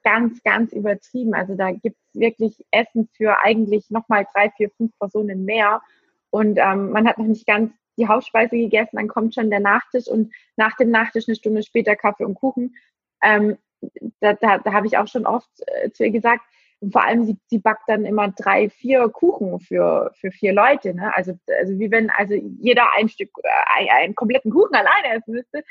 ganz, 0.03 0.43
ganz 0.43 0.73
übertrieben. 0.73 1.35
Also 1.35 1.55
da 1.55 1.71
gibt 1.71 1.97
es 2.13 2.21
wirklich 2.21 2.65
Essen 2.71 3.09
für 3.17 3.43
eigentlich 3.43 3.91
nochmal 3.91 4.27
drei, 4.33 4.51
vier, 4.51 4.71
fünf 4.71 4.93
Personen 4.99 5.45
mehr. 5.45 5.83
Und 6.31 6.59
ähm, 6.59 6.91
man 6.91 7.07
hat 7.07 7.19
noch 7.19 7.27
nicht 7.27 7.47
ganz 7.47 7.73
die 7.97 8.09
Hauptspeise 8.09 8.57
gegessen, 8.57 8.97
dann 8.97 9.09
kommt 9.09 9.35
schon 9.35 9.51
der 9.51 9.61
Nachtisch 9.61 10.07
und 10.09 10.33
nach 10.57 10.77
dem 10.77 10.91
Nachtisch 10.91 11.29
eine 11.29 11.35
Stunde 11.35 11.63
später 11.63 11.97
Kaffee 11.97 12.25
und 12.25 12.35
Kuchen. 12.35 12.75
Ähm, 13.23 13.59
da 14.21 14.35
da, 14.35 14.59
da 14.59 14.73
habe 14.73 14.87
ich 14.87 14.97
auch 14.97 15.09
schon 15.09 15.27
oft 15.27 15.51
äh, 15.67 15.91
zu 15.91 16.05
ihr 16.05 16.11
gesagt, 16.11 16.43
und 16.81 16.93
vor 16.93 17.05
allem, 17.05 17.25
sie, 17.25 17.37
sie 17.47 17.59
backt 17.59 17.89
dann 17.89 18.07
immer 18.07 18.29
drei, 18.29 18.71
vier 18.71 19.09
Kuchen 19.11 19.61
für, 19.61 20.13
für 20.19 20.31
vier 20.31 20.55
Leute. 20.55 20.95
Ne? 20.95 21.15
Also, 21.15 21.39
also 21.59 21.79
wie 21.79 21.91
wenn 21.91 22.11
also 22.11 22.35
jeder 22.35 22.87
ein 22.97 23.09
Stück, 23.09 23.31
äh, 23.43 23.89
einen, 23.91 24.15
kompletten 24.15 24.51
Kuchen 24.51 24.75
alleine 24.75 25.19
essen 25.19 25.35
müsste. 25.35 25.63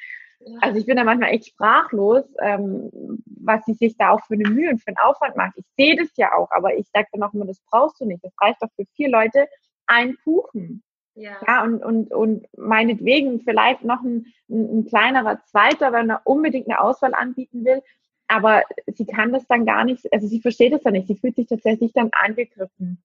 Also 0.61 0.79
ich 0.79 0.85
bin 0.85 0.95
da 0.95 1.03
manchmal 1.03 1.31
echt 1.31 1.47
sprachlos, 1.47 2.23
ähm, 2.41 2.89
was 3.25 3.65
sie 3.65 3.73
sich 3.73 3.97
da 3.97 4.11
auch 4.11 4.23
für 4.25 4.35
eine 4.35 4.49
Mühe 4.49 4.69
und 4.69 4.79
für 4.79 4.87
einen 4.87 4.97
Aufwand 4.97 5.35
macht. 5.35 5.57
Ich 5.57 5.65
sehe 5.77 5.97
das 5.97 6.15
ja 6.15 6.33
auch, 6.33 6.49
aber 6.51 6.75
ich 6.75 6.87
sage 6.93 7.07
dann 7.11 7.23
auch 7.23 7.33
immer, 7.33 7.45
das 7.45 7.59
brauchst 7.69 7.99
du 7.99 8.05
nicht. 8.05 8.23
Das 8.23 8.31
reicht 8.39 8.61
doch 8.61 8.69
für 8.75 8.85
vier 8.95 9.09
Leute 9.09 9.47
ein 9.87 10.15
Kuchen. 10.23 10.81
Ja. 11.15 11.35
ja, 11.45 11.63
und, 11.63 11.83
und, 11.83 12.13
und 12.13 12.47
meinetwegen 12.57 13.41
vielleicht 13.41 13.83
noch 13.83 14.01
ein, 14.01 14.27
ein, 14.49 14.79
ein 14.79 14.85
kleinerer 14.85 15.43
Zweiter, 15.43 15.91
wenn 15.91 16.09
er 16.09 16.21
unbedingt 16.23 16.69
eine 16.69 16.79
Auswahl 16.79 17.13
anbieten 17.13 17.65
will 17.65 17.81
aber 18.29 18.63
sie 18.87 19.05
kann 19.05 19.33
das 19.33 19.45
dann 19.47 19.65
gar 19.65 19.83
nicht, 19.83 20.11
also 20.13 20.27
sie 20.27 20.39
versteht 20.39 20.71
es 20.71 20.83
dann 20.83 20.93
nicht, 20.93 21.07
sie 21.07 21.15
fühlt 21.15 21.35
sich 21.35 21.47
tatsächlich 21.47 21.91
dann 21.93 22.11
angegriffen. 22.13 23.03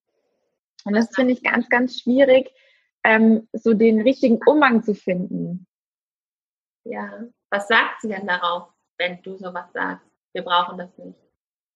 Und 0.85 0.93
das 0.93 1.13
finde 1.13 1.33
ich 1.33 1.43
ganz, 1.43 1.67
ganz 1.67 1.99
schwierig, 1.99 2.53
ähm, 3.03 3.47
so 3.51 3.73
den 3.73 4.01
richtigen 4.01 4.39
Umgang 4.45 4.83
zu 4.83 4.93
finden. 4.93 5.65
Ja, 6.83 7.23
was 7.49 7.67
sagt 7.67 8.01
sie 8.01 8.09
denn 8.09 8.27
darauf, 8.27 8.69
wenn 8.97 9.21
du 9.23 9.35
sowas 9.35 9.65
sagst? 9.73 10.05
Wir 10.33 10.43
brauchen 10.43 10.77
das 10.77 10.95
nicht. 10.97 11.17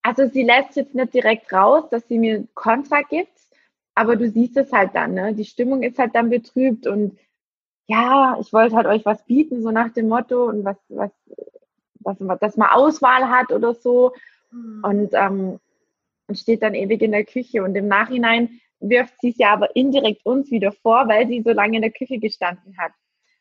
Also 0.02 0.28
sie 0.28 0.44
lässt 0.44 0.76
jetzt 0.76 0.94
nicht 0.94 1.12
direkt 1.12 1.52
raus, 1.52 1.88
dass 1.90 2.06
sie 2.06 2.18
mir 2.18 2.46
Kontra 2.54 3.02
gibt, 3.02 3.36
aber 3.94 4.14
du 4.14 4.30
siehst 4.30 4.56
es 4.56 4.72
halt 4.72 4.94
dann, 4.94 5.14
ne? 5.14 5.34
Die 5.34 5.44
Stimmung 5.44 5.82
ist 5.82 5.98
halt 5.98 6.14
dann 6.14 6.30
betrübt 6.30 6.86
und 6.86 7.18
ja, 7.88 8.38
ich 8.40 8.52
wollte 8.52 8.76
halt 8.76 8.86
euch 8.86 9.04
was 9.04 9.24
bieten, 9.24 9.60
so 9.62 9.72
nach 9.72 9.92
dem 9.92 10.08
Motto 10.08 10.44
und 10.44 10.64
was, 10.64 10.76
was 10.88 11.10
dass, 12.00 12.18
dass 12.40 12.56
man 12.56 12.70
Auswahl 12.70 13.28
hat 13.28 13.52
oder 13.52 13.74
so. 13.74 14.12
Mhm. 14.50 14.84
Und, 14.84 15.10
ähm, 15.14 15.60
und 16.26 16.38
steht 16.38 16.62
dann 16.62 16.74
ewig 16.74 17.02
in 17.02 17.12
der 17.12 17.24
Küche. 17.24 17.62
Und 17.62 17.74
im 17.74 17.88
Nachhinein 17.88 18.60
wirft 18.80 19.14
sie 19.20 19.30
es 19.30 19.38
ja 19.38 19.52
aber 19.52 19.74
indirekt 19.76 20.24
uns 20.24 20.50
wieder 20.50 20.72
vor, 20.72 21.08
weil 21.08 21.28
sie 21.28 21.42
so 21.42 21.50
lange 21.50 21.76
in 21.76 21.82
der 21.82 21.92
Küche 21.92 22.18
gestanden 22.18 22.76
hat. 22.78 22.92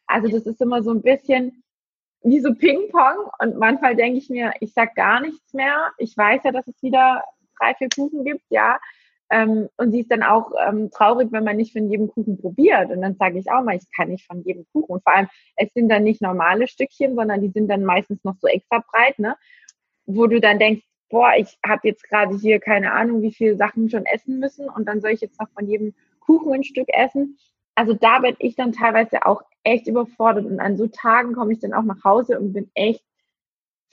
Also 0.07 0.27
das 0.27 0.45
ist 0.45 0.61
immer 0.61 0.83
so 0.83 0.91
ein 0.91 1.01
bisschen 1.01 1.63
wie 2.23 2.41
so 2.41 2.53
Ping-Pong. 2.53 3.29
Und 3.39 3.57
manchmal 3.57 3.95
denke 3.95 4.17
ich 4.17 4.29
mir, 4.29 4.53
ich 4.59 4.73
sag 4.73 4.95
gar 4.95 5.21
nichts 5.21 5.53
mehr. 5.53 5.91
Ich 5.97 6.15
weiß 6.17 6.43
ja, 6.43 6.51
dass 6.51 6.67
es 6.67 6.81
wieder 6.81 7.23
drei, 7.59 7.73
vier 7.75 7.89
Kuchen 7.89 8.23
gibt, 8.25 8.43
ja. 8.49 8.79
Ähm, 9.31 9.69
und 9.77 9.91
sie 9.91 10.01
ist 10.01 10.11
dann 10.11 10.23
auch 10.23 10.51
ähm, 10.67 10.89
traurig, 10.91 11.31
wenn 11.31 11.43
man 11.43 11.57
nicht 11.57 11.73
von 11.73 11.89
jedem 11.89 12.07
Kuchen 12.09 12.39
probiert. 12.39 12.89
Und 12.89 13.01
dann 13.01 13.15
sage 13.15 13.39
ich 13.39 13.51
auch 13.51 13.63
mal, 13.63 13.75
ich 13.75 13.85
kann 13.95 14.09
nicht 14.09 14.25
von 14.25 14.43
jedem 14.43 14.65
Kuchen. 14.73 14.93
Und 14.93 15.03
vor 15.03 15.15
allem, 15.15 15.27
es 15.55 15.71
sind 15.73 15.89
dann 15.89 16.03
nicht 16.03 16.21
normale 16.21 16.67
Stückchen, 16.67 17.15
sondern 17.15 17.41
die 17.41 17.49
sind 17.49 17.67
dann 17.67 17.83
meistens 17.83 18.23
noch 18.23 18.35
so 18.39 18.47
extra 18.47 18.83
breit, 18.91 19.19
ne? 19.19 19.35
Wo 20.05 20.27
du 20.27 20.39
dann 20.39 20.59
denkst, 20.59 20.83
boah, 21.09 21.31
ich 21.37 21.57
habe 21.65 21.87
jetzt 21.87 22.03
gerade 22.07 22.37
hier 22.37 22.59
keine 22.59 22.93
Ahnung, 22.93 23.21
wie 23.21 23.33
viele 23.33 23.55
Sachen 23.55 23.89
schon 23.89 24.05
essen 24.05 24.39
müssen 24.39 24.69
und 24.69 24.85
dann 24.85 25.01
soll 25.01 25.11
ich 25.11 25.21
jetzt 25.21 25.39
noch 25.39 25.49
von 25.49 25.67
jedem 25.67 25.93
Kuchen 26.19 26.53
ein 26.53 26.63
Stück 26.63 26.87
essen. 26.89 27.37
Also 27.75 27.93
da 27.93 28.19
bin 28.19 28.35
ich 28.39 28.55
dann 28.55 28.71
teilweise 28.71 29.25
auch 29.25 29.41
echt 29.63 29.87
überfordert. 29.87 30.45
Und 30.45 30.59
an 30.59 30.77
so 30.77 30.87
Tagen 30.87 31.33
komme 31.33 31.53
ich 31.53 31.59
dann 31.59 31.73
auch 31.73 31.83
nach 31.83 32.03
Hause 32.03 32.39
und 32.39 32.53
bin 32.53 32.69
echt 32.73 33.03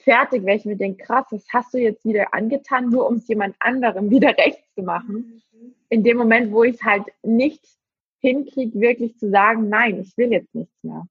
fertig, 0.07 0.45
weil 0.45 0.55
ich 0.55 0.63
mir 0.63 0.77
denke, 0.77 1.03
krass, 1.03 1.25
das 1.31 1.43
hast 1.51 1.73
du 1.73 1.79
jetzt 1.79 2.05
wieder 2.05 2.33
angetan, 2.33 2.89
nur 2.89 3.07
um 3.07 3.15
es 3.15 3.27
jemand 3.27 3.57
anderem 3.59 4.09
wieder 4.09 4.29
recht 4.37 4.63
zu 4.73 4.83
machen. 4.83 5.43
Mhm. 5.51 5.75
In 5.89 6.03
dem 6.03 6.17
Moment, 6.17 6.53
wo 6.53 6.63
ich 6.63 6.75
es 6.75 6.83
halt 6.83 7.03
nicht 7.23 7.63
hinkriege, 8.19 8.79
wirklich 8.79 9.17
zu 9.17 9.29
sagen, 9.29 9.67
nein, 9.67 9.99
ich 9.99 10.17
will 10.17 10.31
jetzt 10.31 10.55
nichts 10.55 10.81
mehr. 10.81 11.07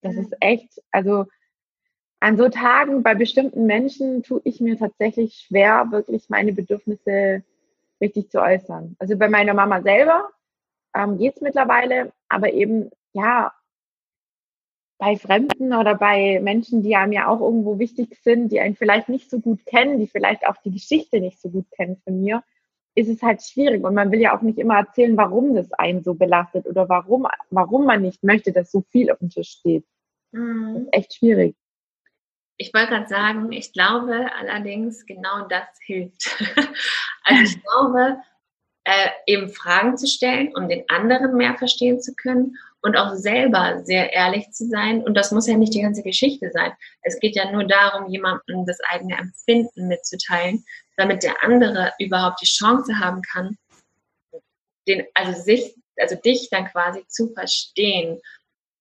Das 0.00 0.14
mhm. 0.14 0.20
ist 0.22 0.34
echt, 0.40 0.82
also 0.90 1.26
an 2.20 2.38
so 2.38 2.48
Tagen 2.48 3.02
bei 3.02 3.14
bestimmten 3.14 3.66
Menschen 3.66 4.22
tue 4.22 4.40
ich 4.44 4.60
mir 4.60 4.78
tatsächlich 4.78 5.34
schwer, 5.34 5.88
wirklich 5.90 6.30
meine 6.30 6.54
Bedürfnisse 6.54 7.44
richtig 8.00 8.30
zu 8.30 8.40
äußern. 8.40 8.96
Also 8.98 9.18
bei 9.18 9.28
meiner 9.28 9.52
Mama 9.52 9.82
selber 9.82 10.30
ähm, 10.94 11.18
geht 11.18 11.36
es 11.36 11.42
mittlerweile, 11.42 12.12
aber 12.30 12.52
eben, 12.52 12.90
ja, 13.12 13.52
bei 14.98 15.16
Fremden 15.16 15.74
oder 15.74 15.94
bei 15.94 16.40
Menschen, 16.40 16.82
die 16.82 16.96
einem 16.96 17.12
ja 17.12 17.28
auch 17.28 17.40
irgendwo 17.40 17.78
wichtig 17.78 18.18
sind, 18.22 18.50
die 18.50 18.60
einen 18.60 18.76
vielleicht 18.76 19.08
nicht 19.08 19.30
so 19.30 19.40
gut 19.40 19.64
kennen, 19.66 19.98
die 19.98 20.06
vielleicht 20.06 20.46
auch 20.46 20.56
die 20.64 20.70
Geschichte 20.70 21.20
nicht 21.20 21.40
so 21.40 21.50
gut 21.50 21.70
kennen 21.70 22.00
von 22.04 22.20
mir, 22.22 22.42
ist 22.94 23.08
es 23.08 23.22
halt 23.22 23.42
schwierig. 23.42 23.84
Und 23.84 23.94
man 23.94 24.10
will 24.10 24.20
ja 24.20 24.36
auch 24.36 24.42
nicht 24.42 24.58
immer 24.58 24.78
erzählen, 24.78 25.16
warum 25.16 25.54
das 25.54 25.70
einen 25.72 26.02
so 26.02 26.14
belastet 26.14 26.66
oder 26.66 26.88
warum, 26.88 27.26
warum 27.50 27.84
man 27.84 28.02
nicht 28.02 28.24
möchte, 28.24 28.52
dass 28.52 28.70
so 28.72 28.84
viel 28.90 29.10
auf 29.10 29.18
dem 29.18 29.28
Tisch 29.28 29.50
steht. 29.50 29.84
Mhm. 30.32 30.74
Das 30.74 30.82
ist 30.82 30.92
echt 30.92 31.14
schwierig. 31.14 31.56
Ich 32.56 32.72
wollte 32.72 32.88
gerade 32.88 33.08
sagen, 33.08 33.52
ich 33.52 33.74
glaube 33.74 34.30
allerdings, 34.38 35.04
genau 35.04 35.46
das 35.46 35.66
hilft. 35.84 36.42
also 37.24 37.42
ich 37.42 37.62
glaube, 37.62 38.16
äh, 38.84 39.08
eben 39.26 39.50
Fragen 39.50 39.98
zu 39.98 40.06
stellen, 40.06 40.56
um 40.56 40.68
den 40.68 40.88
anderen 40.88 41.36
mehr 41.36 41.54
verstehen 41.56 42.00
zu 42.00 42.14
können 42.14 42.56
und 42.82 42.96
auch 42.96 43.14
selber 43.14 43.82
sehr 43.84 44.12
ehrlich 44.12 44.50
zu 44.50 44.66
sein. 44.68 45.02
Und 45.02 45.14
das 45.14 45.32
muss 45.32 45.46
ja 45.46 45.56
nicht 45.56 45.74
die 45.74 45.82
ganze 45.82 46.02
Geschichte 46.02 46.50
sein. 46.52 46.72
Es 47.02 47.18
geht 47.18 47.36
ja 47.36 47.50
nur 47.50 47.64
darum, 47.64 48.08
jemandem 48.10 48.64
das 48.66 48.78
eigene 48.88 49.16
Empfinden 49.18 49.88
mitzuteilen, 49.88 50.64
damit 50.96 51.22
der 51.22 51.42
andere 51.42 51.92
überhaupt 51.98 52.40
die 52.40 52.46
Chance 52.46 52.98
haben 52.98 53.22
kann, 53.22 53.56
den, 54.86 55.04
also 55.14 55.40
sich, 55.40 55.74
also 55.96 56.14
dich 56.16 56.48
dann 56.50 56.66
quasi 56.66 57.04
zu 57.08 57.32
verstehen. 57.32 58.20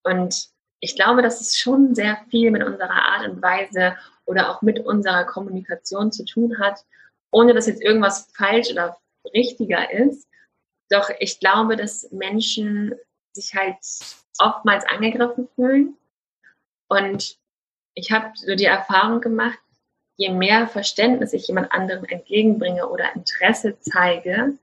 Und 0.04 0.50
ich 0.80 0.96
glaube, 0.96 1.22
dass 1.22 1.42
es 1.42 1.58
schon 1.58 1.96
sehr 1.96 2.18
viel 2.30 2.52
mit 2.52 2.64
unserer 2.64 2.92
Art 2.92 3.28
und 3.28 3.42
Weise 3.42 3.96
oder 4.26 4.50
auch 4.50 4.62
mit 4.62 4.80
unserer 4.80 5.26
Kommunikation 5.26 6.12
zu 6.12 6.26
tun 6.26 6.60
hat, 6.60 6.80
ohne 7.32 7.54
dass 7.54 7.68
jetzt 7.68 7.82
irgendwas 7.82 8.32
falsch 8.36 8.72
oder 8.72 8.98
richtiger 9.34 9.92
ist. 9.92 10.28
Doch 10.90 11.10
ich 11.20 11.40
glaube, 11.40 11.76
dass 11.76 12.12
Menschen 12.12 12.94
sich 13.36 13.54
halt 13.54 13.78
oftmals 14.40 14.86
angegriffen 14.86 15.48
fühlen. 15.56 15.98
Und 16.88 17.38
ich 17.94 18.12
habe 18.12 18.32
so 18.36 18.56
die 18.56 18.66
Erfahrung 18.66 19.22
gemacht, 19.22 19.60
je 20.18 20.30
mehr 20.30 20.68
Verständnis 20.68 21.34
ich 21.34 21.48
jemand 21.48 21.72
anderem 21.72 22.06
entgegenbringe 22.06 22.88
oder 22.88 23.16
Interesse 23.16 23.78
zeige, 23.80 24.58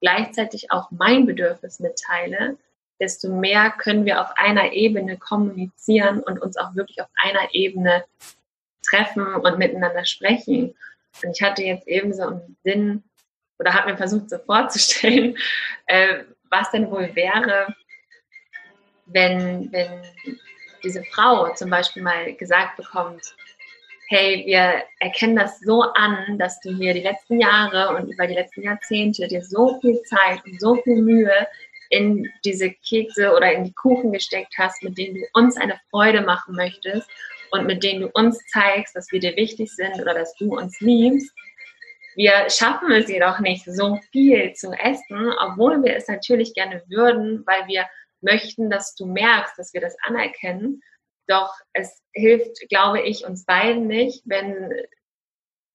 gleichzeitig 0.00 0.70
auch 0.70 0.90
mein 0.90 1.26
Bedürfnis 1.26 1.80
mitteile, 1.80 2.56
desto 3.00 3.28
mehr 3.28 3.70
können 3.70 4.04
wir 4.04 4.20
auf 4.20 4.30
einer 4.36 4.72
Ebene 4.72 5.16
kommunizieren 5.18 6.20
und 6.20 6.40
uns 6.40 6.56
auch 6.56 6.74
wirklich 6.74 7.00
auf 7.00 7.08
einer 7.16 7.54
Ebene 7.54 8.04
treffen 8.82 9.34
und 9.34 9.58
miteinander 9.58 10.04
sprechen. 10.04 10.74
Und 11.22 11.30
ich 11.32 11.42
hatte 11.42 11.62
jetzt 11.62 11.88
eben 11.88 12.12
so 12.12 12.22
einen 12.22 12.56
Sinn 12.62 13.02
oder 13.58 13.74
habe 13.74 13.90
mir 13.90 13.96
versucht 13.96 14.30
so 14.30 14.38
vorzustellen, 14.38 15.36
äh, 15.86 16.24
was 16.50 16.70
denn 16.70 16.90
wohl 16.90 17.14
wäre, 17.14 17.74
wenn, 19.06 19.70
wenn 19.72 20.02
diese 20.82 21.02
Frau 21.04 21.52
zum 21.54 21.70
Beispiel 21.70 22.02
mal 22.02 22.34
gesagt 22.34 22.76
bekommt, 22.76 23.34
hey, 24.08 24.44
wir 24.46 24.82
erkennen 25.00 25.36
das 25.36 25.60
so 25.60 25.82
an, 25.82 26.38
dass 26.38 26.60
du 26.60 26.74
hier 26.74 26.92
die 26.92 27.00
letzten 27.00 27.40
Jahre 27.40 27.96
und 27.96 28.12
über 28.12 28.26
die 28.26 28.34
letzten 28.34 28.62
Jahrzehnte 28.62 29.26
dir 29.28 29.42
so 29.42 29.80
viel 29.80 30.00
Zeit 30.02 30.44
und 30.44 30.60
so 30.60 30.76
viel 30.76 31.00
Mühe 31.00 31.46
in 31.90 32.30
diese 32.44 32.70
Kekse 32.70 33.32
oder 33.34 33.52
in 33.52 33.64
die 33.64 33.72
Kuchen 33.72 34.12
gesteckt 34.12 34.54
hast, 34.58 34.82
mit 34.82 34.98
denen 34.98 35.14
du 35.14 35.22
uns 35.32 35.56
eine 35.56 35.80
Freude 35.90 36.22
machen 36.22 36.54
möchtest 36.54 37.08
und 37.50 37.66
mit 37.66 37.82
denen 37.82 38.02
du 38.02 38.10
uns 38.14 38.38
zeigst, 38.52 38.94
dass 38.96 39.10
wir 39.12 39.20
dir 39.20 39.36
wichtig 39.36 39.70
sind 39.74 40.00
oder 40.00 40.14
dass 40.14 40.34
du 40.36 40.56
uns 40.56 40.80
liebst. 40.80 41.32
Wir 42.16 42.48
schaffen 42.48 42.92
es 42.92 43.08
jedoch 43.08 43.40
nicht, 43.40 43.64
so 43.64 43.98
viel 44.12 44.52
zu 44.54 44.70
essen, 44.72 45.32
obwohl 45.40 45.82
wir 45.82 45.96
es 45.96 46.08
natürlich 46.08 46.54
gerne 46.54 46.82
würden, 46.88 47.42
weil 47.46 47.66
wir 47.66 47.86
möchten, 48.24 48.70
dass 48.70 48.94
du 48.94 49.06
merkst, 49.06 49.58
dass 49.58 49.72
wir 49.72 49.80
das 49.80 49.96
anerkennen. 50.02 50.82
Doch 51.26 51.52
es 51.72 52.02
hilft, 52.12 52.68
glaube 52.68 53.00
ich, 53.02 53.24
uns 53.24 53.44
beiden 53.44 53.86
nicht, 53.86 54.22
wenn 54.26 54.70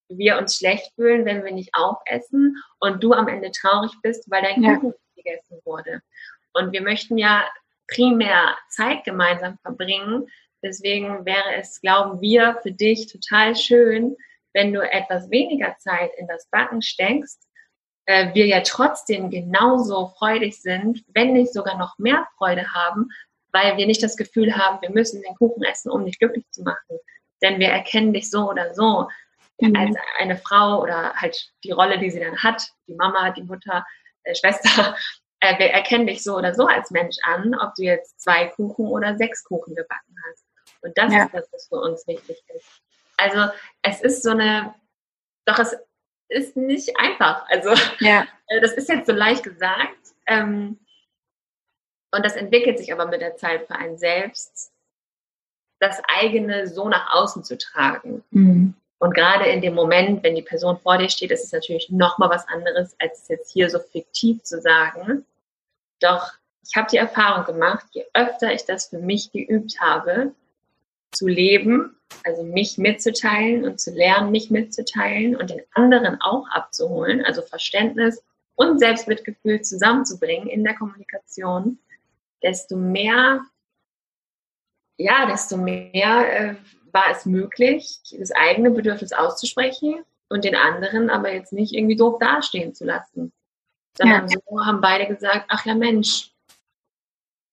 wir 0.10 0.38
uns 0.38 0.58
schlecht 0.58 0.92
fühlen, 0.96 1.26
wenn 1.26 1.44
wir 1.44 1.54
nicht 1.54 1.72
aufessen 1.74 2.58
und 2.80 3.04
du 3.04 3.14
am 3.14 3.28
Ende 3.28 3.52
traurig 3.52 3.92
bist, 4.02 4.30
weil 4.30 4.42
dein 4.42 4.64
ja. 4.64 4.76
Kuchen 4.76 4.94
gegessen 5.16 5.62
wurde. 5.64 6.02
Und 6.54 6.72
wir 6.72 6.82
möchten 6.82 7.18
ja 7.18 7.48
primär 7.88 8.58
Zeit 8.70 9.04
gemeinsam 9.04 9.58
verbringen. 9.60 10.28
Deswegen 10.64 11.26
wäre 11.26 11.56
es, 11.56 11.80
glauben 11.82 12.22
wir, 12.22 12.58
für 12.62 12.72
dich 12.72 13.08
total 13.08 13.56
schön, 13.56 14.16
wenn 14.54 14.74
du 14.74 14.82
etwas 14.82 15.30
weniger 15.30 15.76
Zeit 15.78 16.12
in 16.18 16.28
das 16.28 16.50
Backen 16.50 16.82
steckst, 16.82 17.49
äh, 18.10 18.34
wir 18.34 18.48
ja 18.48 18.62
trotzdem 18.62 19.30
genauso 19.30 20.08
freudig 20.18 20.60
sind, 20.60 21.04
wenn 21.14 21.34
nicht 21.34 21.54
sogar 21.54 21.78
noch 21.78 22.00
mehr 22.00 22.28
Freude 22.40 22.74
haben, 22.74 23.10
weil 23.52 23.78
wir 23.78 23.86
nicht 23.86 24.02
das 24.02 24.18
Gefühl 24.18 24.58
haben, 24.58 24.82
wir 24.82 24.90
müssen 24.90 25.22
den 25.22 25.36
Kuchen 25.36 25.62
essen, 25.64 25.92
um 25.92 26.06
dich 26.06 26.18
glücklich 26.18 26.50
zu 26.50 26.64
machen. 26.64 26.98
Denn 27.44 27.60
wir 27.60 27.68
erkennen 27.68 28.12
dich 28.12 28.32
so 28.32 28.50
oder 28.50 28.74
so 28.74 29.10
mhm. 29.60 29.76
als 29.76 29.96
eine 30.18 30.38
Frau 30.38 30.82
oder 30.82 31.14
halt 31.14 31.52
die 31.64 31.70
Rolle, 31.70 32.00
die 32.00 32.10
sie 32.10 32.20
dann 32.20 32.42
hat, 32.42 32.64
die 32.88 32.96
Mama, 32.96 33.30
die 33.30 33.44
Mutter, 33.44 33.86
äh, 34.24 34.36
Schwester. 34.36 34.96
Äh, 35.42 35.58
wir 35.58 35.68
erkennen 35.68 36.06
dich 36.06 36.22
so 36.22 36.36
oder 36.36 36.54
so 36.54 36.66
als 36.66 36.92
Mensch 36.92 37.16
an, 37.24 37.56
ob 37.56 37.74
du 37.76 37.84
jetzt 37.84 38.20
zwei 38.20 38.48
Kuchen 38.48 38.88
oder 38.88 39.16
sechs 39.16 39.46
Kuchen 39.46 39.74
gebacken 39.74 40.14
hast. 40.28 40.44
Und 40.82 40.98
das 40.98 41.14
ja. 41.14 41.24
ist 41.24 41.34
das, 41.34 41.50
was 41.54 41.68
für 41.70 41.80
uns 41.80 42.06
wichtig 42.08 42.44
ist. 42.54 42.82
Also 43.16 43.50
es 43.82 44.02
ist 44.02 44.22
so 44.22 44.32
eine, 44.32 44.76
doch 45.46 45.58
es 45.60 45.78
ist 46.30 46.56
nicht 46.56 46.98
einfach. 46.98 47.46
Also 47.50 47.74
ja. 48.00 48.26
Äh, 48.52 48.62
das 48.62 48.74
ist 48.74 48.90
jetzt 48.90 49.06
so 49.06 49.14
leicht 49.14 49.44
gesagt. 49.44 49.96
Ähm, 50.26 50.80
und 52.12 52.26
das 52.26 52.36
entwickelt 52.36 52.80
sich 52.80 52.92
aber 52.92 53.06
mit 53.06 53.22
der 53.22 53.36
Zeit 53.36 53.68
für 53.68 53.76
einen 53.76 54.00
selbst, 54.00 54.72
das 55.80 56.02
eigene 56.08 56.66
so 56.66 56.90
nach 56.90 57.14
außen 57.14 57.44
zu 57.44 57.60
tragen. 57.60 58.24
Mhm. 58.32 58.74
Und 58.98 59.14
gerade 59.14 59.46
in 59.46 59.62
dem 59.62 59.76
Moment, 59.76 60.24
wenn 60.24 60.34
die 60.34 60.42
Person 60.42 60.80
vor 60.80 60.98
dir 60.98 61.10
steht, 61.10 61.30
ist 61.30 61.44
es 61.44 61.52
natürlich 61.52 61.90
nochmal 61.90 62.30
was 62.30 62.48
anderes, 62.48 62.96
als 63.00 63.22
es 63.22 63.28
jetzt 63.28 63.52
hier 63.52 63.70
so 63.70 63.78
fiktiv 63.78 64.42
zu 64.42 64.60
sagen. 64.60 65.26
Doch 66.00 66.34
ich 66.68 66.76
habe 66.76 66.88
die 66.92 66.98
Erfahrung 66.98 67.46
gemacht, 67.46 67.86
je 67.92 68.06
öfter 68.14 68.54
ich 68.54 68.66
das 68.66 68.88
für 68.88 69.00
mich 69.00 69.32
geübt 69.32 69.80
habe, 69.80 70.34
zu 71.12 71.28
leben, 71.28 71.96
also 72.24 72.44
mich 72.44 72.78
mitzuteilen 72.78 73.66
und 73.66 73.80
zu 73.80 73.92
lernen, 73.92 74.32
mich 74.32 74.50
mitzuteilen 74.50 75.36
und 75.36 75.50
den 75.50 75.62
anderen 75.74 76.22
auch 76.22 76.48
abzuholen, 76.50 77.24
also 77.24 77.42
Verständnis 77.42 78.24
und 78.56 78.80
Selbstmitgefühl 78.80 79.62
zusammenzubringen 79.62 80.48
in 80.48 80.64
der 80.64 80.76
Kommunikation, 80.76 81.80
desto 82.44 82.76
mehr, 82.76 83.42
ja, 84.98 85.26
desto 85.28 85.58
mehr 85.58 86.52
äh, 86.52 86.56
war 86.92 87.06
es 87.12 87.26
möglich, 87.26 88.00
das 88.18 88.32
eigene 88.32 88.72
Bedürfnis 88.72 89.14
auszusprechen 89.14 90.04
und 90.30 90.44
den 90.44 90.56
anderen 90.56 91.10
aber 91.10 91.34
jetzt 91.34 91.54
nicht 91.54 91.74
irgendwie 91.74 91.96
doof 91.96 92.20
dastehen 92.20 92.74
zu 92.74 92.86
lassen. 92.86 93.32
Sondern 93.98 94.28
ja. 94.30 94.38
so 94.46 94.66
haben 94.66 94.82
beide 94.82 95.08
gesagt, 95.08 95.46
ach 95.50 95.66
ja 95.66 95.76
Mensch, 95.76 96.32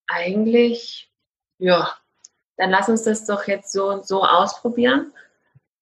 eigentlich, 0.07 1.11
ja, 1.57 1.95
dann 2.57 2.69
lass 2.71 2.89
uns 2.89 3.03
das 3.03 3.25
doch 3.25 3.47
jetzt 3.47 3.71
so 3.71 3.89
und 3.89 4.05
so 4.05 4.23
ausprobieren. 4.23 5.13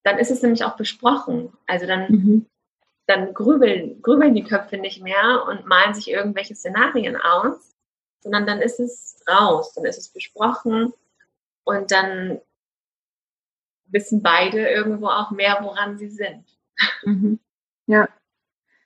Dann 0.04 0.20
ist 0.20 0.32
es 0.32 0.42
nämlich 0.42 0.64
auch 0.64 0.76
besprochen. 0.76 1.52
Also 1.66 1.88
dann, 1.88 2.12
mhm. 2.12 2.46
dann 3.08 3.34
grübeln, 3.34 4.02
grübeln 4.02 4.36
die 4.36 4.44
Köpfe 4.44 4.78
nicht 4.78 5.02
mehr 5.02 5.46
und 5.48 5.66
malen 5.66 5.94
sich 5.94 6.10
irgendwelche 6.10 6.56
Szenarien 6.56 7.16
aus, 7.16 7.76
sondern 8.20 8.46
dann 8.46 8.62
ist 8.62 8.80
es 8.80 9.24
raus, 9.28 9.74
dann 9.74 9.86
ist 9.86 9.98
es 9.98 10.10
besprochen 10.10 10.94
und 11.64 11.92
dann 11.92 12.40
wissen 13.88 14.22
beide 14.22 14.68
irgendwo 14.68 15.08
auch 15.08 15.32
mehr, 15.32 15.60
woran 15.62 15.98
sie 15.98 16.10
sind. 16.10 16.44
Mhm. 17.04 17.40
Ja. 17.88 18.10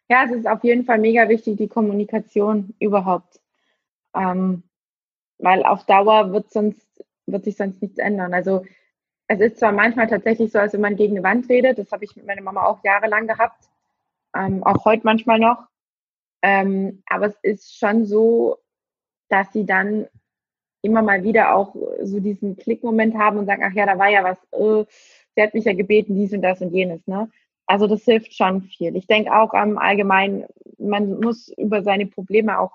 Ja, 0.10 0.26
es 0.26 0.32
ist 0.32 0.48
auf 0.48 0.64
jeden 0.64 0.86
Fall 0.86 0.98
mega 0.98 1.30
wichtig, 1.30 1.58
die 1.58 1.68
Kommunikation 1.68 2.74
überhaupt. 2.80 3.40
Ähm, 4.16 4.64
weil 5.38 5.64
auf 5.64 5.86
Dauer 5.86 6.32
wird 6.34 6.52
sonst, 6.52 6.82
wird 7.32 7.44
sich 7.44 7.58
sonst 7.58 7.82
nichts 7.82 7.98
ändern. 7.98 8.34
Also 8.34 8.66
es 9.28 9.40
ist 9.40 9.60
zwar 9.60 9.72
manchmal 9.72 10.08
tatsächlich 10.08 10.52
so, 10.52 10.60
als 10.60 10.74
wenn 10.74 10.82
man 10.82 10.96
gegen 10.96 11.16
eine 11.16 11.24
Wand 11.24 11.50
redet, 11.50 11.78
das 11.78 11.92
habe 11.92 12.04
ich 12.04 12.16
mit 12.16 12.26
meiner 12.26 12.42
Mama 12.42 12.66
auch 12.66 12.84
jahrelang 12.84 13.28
gehabt, 13.28 13.70
ähm, 14.36 14.64
auch 14.64 14.86
heute 14.86 15.04
manchmal 15.06 15.40
noch. 15.40 15.68
Ähm, 16.42 17.04
aber 17.08 17.28
es 17.28 17.38
ist 17.42 17.78
schon 17.78 18.06
so, 18.06 18.58
dass 19.30 19.52
sie 19.54 19.66
dann 19.66 20.08
immer 20.82 21.02
mal 21.02 21.24
wieder 21.24 21.56
auch 21.56 21.76
so 22.02 22.20
diesen 22.20 22.58
Klickmoment 22.58 23.16
haben 23.18 23.38
und 23.38 23.46
sagen, 23.46 23.64
ach 23.66 23.74
ja, 23.74 23.86
da 23.86 24.00
war 24.00 24.10
ja 24.10 24.24
was, 24.24 24.38
äh, 24.52 24.86
sie 25.36 25.42
hat 25.42 25.54
mich 25.54 25.66
ja 25.66 25.74
gebeten, 25.74 26.16
dies 26.16 26.34
und 26.34 26.42
das 26.42 26.62
und 26.62 26.74
jenes. 26.74 27.06
Ne? 27.06 27.30
Also 27.66 27.86
das 27.86 28.04
hilft 28.04 28.34
schon 28.34 28.64
viel. 28.64 28.96
Ich 28.96 29.06
denke 29.08 29.32
auch 29.32 29.54
ähm, 29.54 29.78
Allgemeinen, 29.78 30.46
man 30.78 31.20
muss 31.20 31.50
über 31.50 31.84
seine 31.84 32.08
Probleme 32.08 32.60
auch 32.60 32.72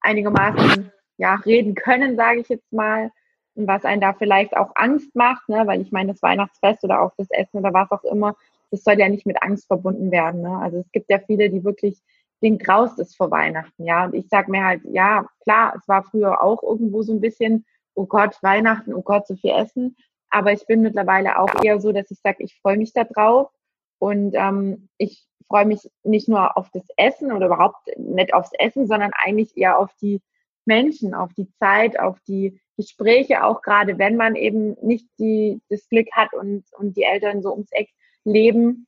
einigermaßen 0.00 0.90
ja, 1.18 1.36
reden 1.36 1.74
können, 1.74 2.16
sage 2.16 2.40
ich 2.40 2.48
jetzt 2.48 2.72
mal. 2.72 3.12
Und 3.54 3.68
was 3.68 3.84
einen 3.84 4.00
da 4.00 4.12
vielleicht 4.12 4.56
auch 4.56 4.72
Angst 4.74 5.14
macht, 5.14 5.48
ne? 5.48 5.66
weil 5.66 5.80
ich 5.80 5.92
meine, 5.92 6.12
das 6.12 6.22
Weihnachtsfest 6.22 6.82
oder 6.84 7.02
auch 7.02 7.12
das 7.16 7.30
Essen 7.30 7.58
oder 7.58 7.72
was 7.72 7.90
auch 7.92 8.04
immer, 8.04 8.36
das 8.70 8.82
soll 8.82 8.98
ja 8.98 9.08
nicht 9.08 9.26
mit 9.26 9.42
Angst 9.42 9.66
verbunden 9.66 10.10
werden. 10.10 10.42
Ne? 10.42 10.58
Also 10.58 10.78
es 10.78 10.90
gibt 10.90 11.10
ja 11.10 11.18
viele, 11.20 11.50
die 11.50 11.64
wirklich 11.64 12.00
den 12.42 12.58
graust 12.58 12.98
ist 12.98 13.16
vor 13.16 13.30
Weihnachten, 13.30 13.84
ja. 13.84 14.04
Und 14.04 14.14
ich 14.14 14.28
sag 14.28 14.48
mir 14.48 14.64
halt, 14.64 14.82
ja, 14.84 15.26
klar, 15.40 15.74
es 15.76 15.88
war 15.88 16.02
früher 16.02 16.42
auch 16.42 16.62
irgendwo 16.62 17.02
so 17.02 17.12
ein 17.12 17.20
bisschen, 17.20 17.64
oh 17.94 18.04
Gott, 18.04 18.36
Weihnachten, 18.42 18.92
oh 18.92 19.02
Gott, 19.02 19.26
so 19.26 19.34
viel 19.36 19.52
Essen. 19.52 19.96
Aber 20.28 20.52
ich 20.52 20.66
bin 20.66 20.82
mittlerweile 20.82 21.38
auch 21.38 21.62
eher 21.62 21.80
so, 21.80 21.92
dass 21.92 22.10
ich 22.10 22.18
sage, 22.20 22.42
ich 22.42 22.58
freue 22.60 22.76
mich 22.76 22.92
da 22.92 23.04
drauf. 23.04 23.50
Und 23.98 24.34
ähm, 24.34 24.88
ich 24.98 25.26
freue 25.48 25.64
mich 25.64 25.88
nicht 26.02 26.28
nur 26.28 26.56
auf 26.56 26.68
das 26.70 26.84
Essen 26.96 27.32
oder 27.32 27.46
überhaupt 27.46 27.88
nicht 27.96 28.34
aufs 28.34 28.52
Essen, 28.58 28.86
sondern 28.86 29.12
eigentlich 29.14 29.56
eher 29.56 29.78
auf 29.78 29.94
die 30.02 30.20
Menschen, 30.66 31.14
auf 31.14 31.32
die 31.34 31.50
Zeit, 31.58 31.98
auf 31.98 32.18
die 32.26 32.60
Gespräche, 32.76 33.44
auch 33.44 33.62
gerade 33.62 33.98
wenn 33.98 34.16
man 34.16 34.36
eben 34.36 34.76
nicht 34.82 35.06
die, 35.18 35.60
das 35.68 35.88
Glück 35.88 36.08
hat 36.12 36.32
und, 36.34 36.64
und 36.72 36.96
die 36.96 37.04
Eltern 37.04 37.42
so 37.42 37.52
ums 37.52 37.70
Eck 37.72 37.90
leben, 38.24 38.86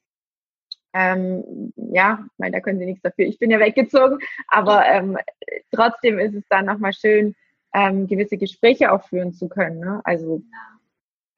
ähm, 0.93 1.73
ja, 1.77 2.21
ich 2.25 2.39
meine, 2.39 2.53
da 2.53 2.61
können 2.61 2.79
sie 2.79 2.87
nichts 2.87 3.03
dafür. 3.03 3.27
Ich 3.27 3.39
bin 3.39 3.51
ja 3.51 3.61
weggezogen, 3.61 4.19
aber 4.49 4.87
ähm, 4.87 5.19
trotzdem 5.71 6.19
ist 6.19 6.35
es 6.35 6.45
dann 6.49 6.65
nochmal 6.65 6.95
schön, 6.95 7.35
ähm, 7.75 8.07
gewisse 8.07 8.39
Gespräche 8.39 8.91
auch 8.91 9.07
führen 9.07 9.35
zu 9.35 9.49
können. 9.49 9.81
Ne? 9.81 10.01
Also 10.05 10.43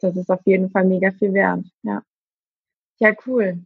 das 0.01 0.17
ist 0.17 0.31
auf 0.31 0.41
jeden 0.45 0.71
Fall 0.71 0.85
mega 0.85 1.11
viel 1.11 1.35
wert. 1.35 1.65
Ja, 1.83 2.03
ja 3.01 3.13
cool. 3.27 3.59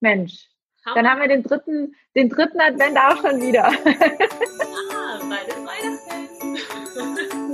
Mensch, 0.00 0.48
dann 0.94 1.08
haben 1.08 1.20
wir 1.20 1.28
den 1.28 1.42
dritten, 1.42 1.94
den 2.16 2.30
dritten 2.30 2.60
Advent 2.60 2.96
auch 2.96 3.20
schon 3.20 3.40
wieder. 3.40 3.70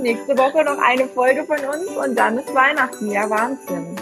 Nächste 0.01 0.37
Woche 0.37 0.63
noch 0.63 0.77
eine 0.79 1.07
Folge 1.07 1.43
von 1.43 1.57
uns 1.57 1.89
und 2.03 2.15
dann 2.15 2.37
ist 2.37 2.53
Weihnachten. 2.53 3.11
Ja, 3.11 3.29
Wahnsinn 3.29 3.97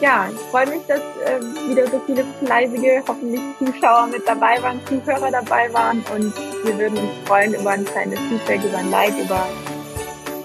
ja, 0.00 0.28
ich 0.32 0.40
freue 0.50 0.66
mich, 0.66 0.82
dass 0.86 1.00
äh, 1.00 1.40
wieder 1.68 1.86
so 1.88 2.00
viele 2.06 2.24
fleißige, 2.44 3.02
hoffentlich 3.06 3.40
Zuschauer 3.58 4.06
mit 4.06 4.26
dabei 4.26 4.62
waren, 4.62 4.80
Zuhörer 4.86 5.30
dabei 5.30 5.72
waren 5.72 6.04
und 6.14 6.32
wir 6.64 6.78
würden 6.78 6.98
uns 6.98 7.10
freuen 7.26 7.54
über 7.54 7.70
ein 7.70 7.84
kleines 7.84 8.18
Feedback, 8.20 8.60
über 8.64 8.78
ein 8.78 8.90
Like, 8.90 9.18
über 9.18 9.46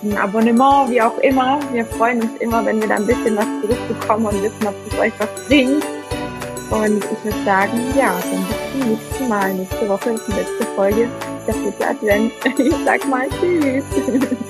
ein 0.03 0.17
Abonnement, 0.17 0.89
wie 0.89 1.01
auch 1.01 1.17
immer. 1.19 1.60
Wir 1.71 1.86
freuen 1.86 2.21
uns 2.21 2.32
immer, 2.39 2.65
wenn 2.65 2.82
wir 2.82 2.88
da 2.88 2.95
ein 2.95 3.06
bisschen 3.06 3.38
was 3.38 3.45
zurückbekommen 3.62 4.25
und 4.27 4.41
wissen, 4.41 4.67
ob 4.67 4.75
es 4.91 4.99
euch 4.99 5.13
was 5.19 5.47
bringt. 5.47 5.86
Und 6.71 7.06
ich 7.06 7.23
würde 7.23 7.45
sagen, 7.45 7.79
ja, 7.95 8.15
dann 8.32 8.47
bis 8.47 8.82
zum 8.82 8.89
nächsten 8.89 9.27
Mal. 9.29 9.53
Nächste 9.53 9.88
Woche 9.88 10.15
die 10.27 10.32
letzte 10.32 10.65
Folge 10.75 11.08
der 11.47 11.53
vierte 11.56 11.88
Advent. 11.88 12.32
Ich 12.58 12.75
sag 12.86 13.08
mal 13.08 13.27
Tschüss. 13.29 13.84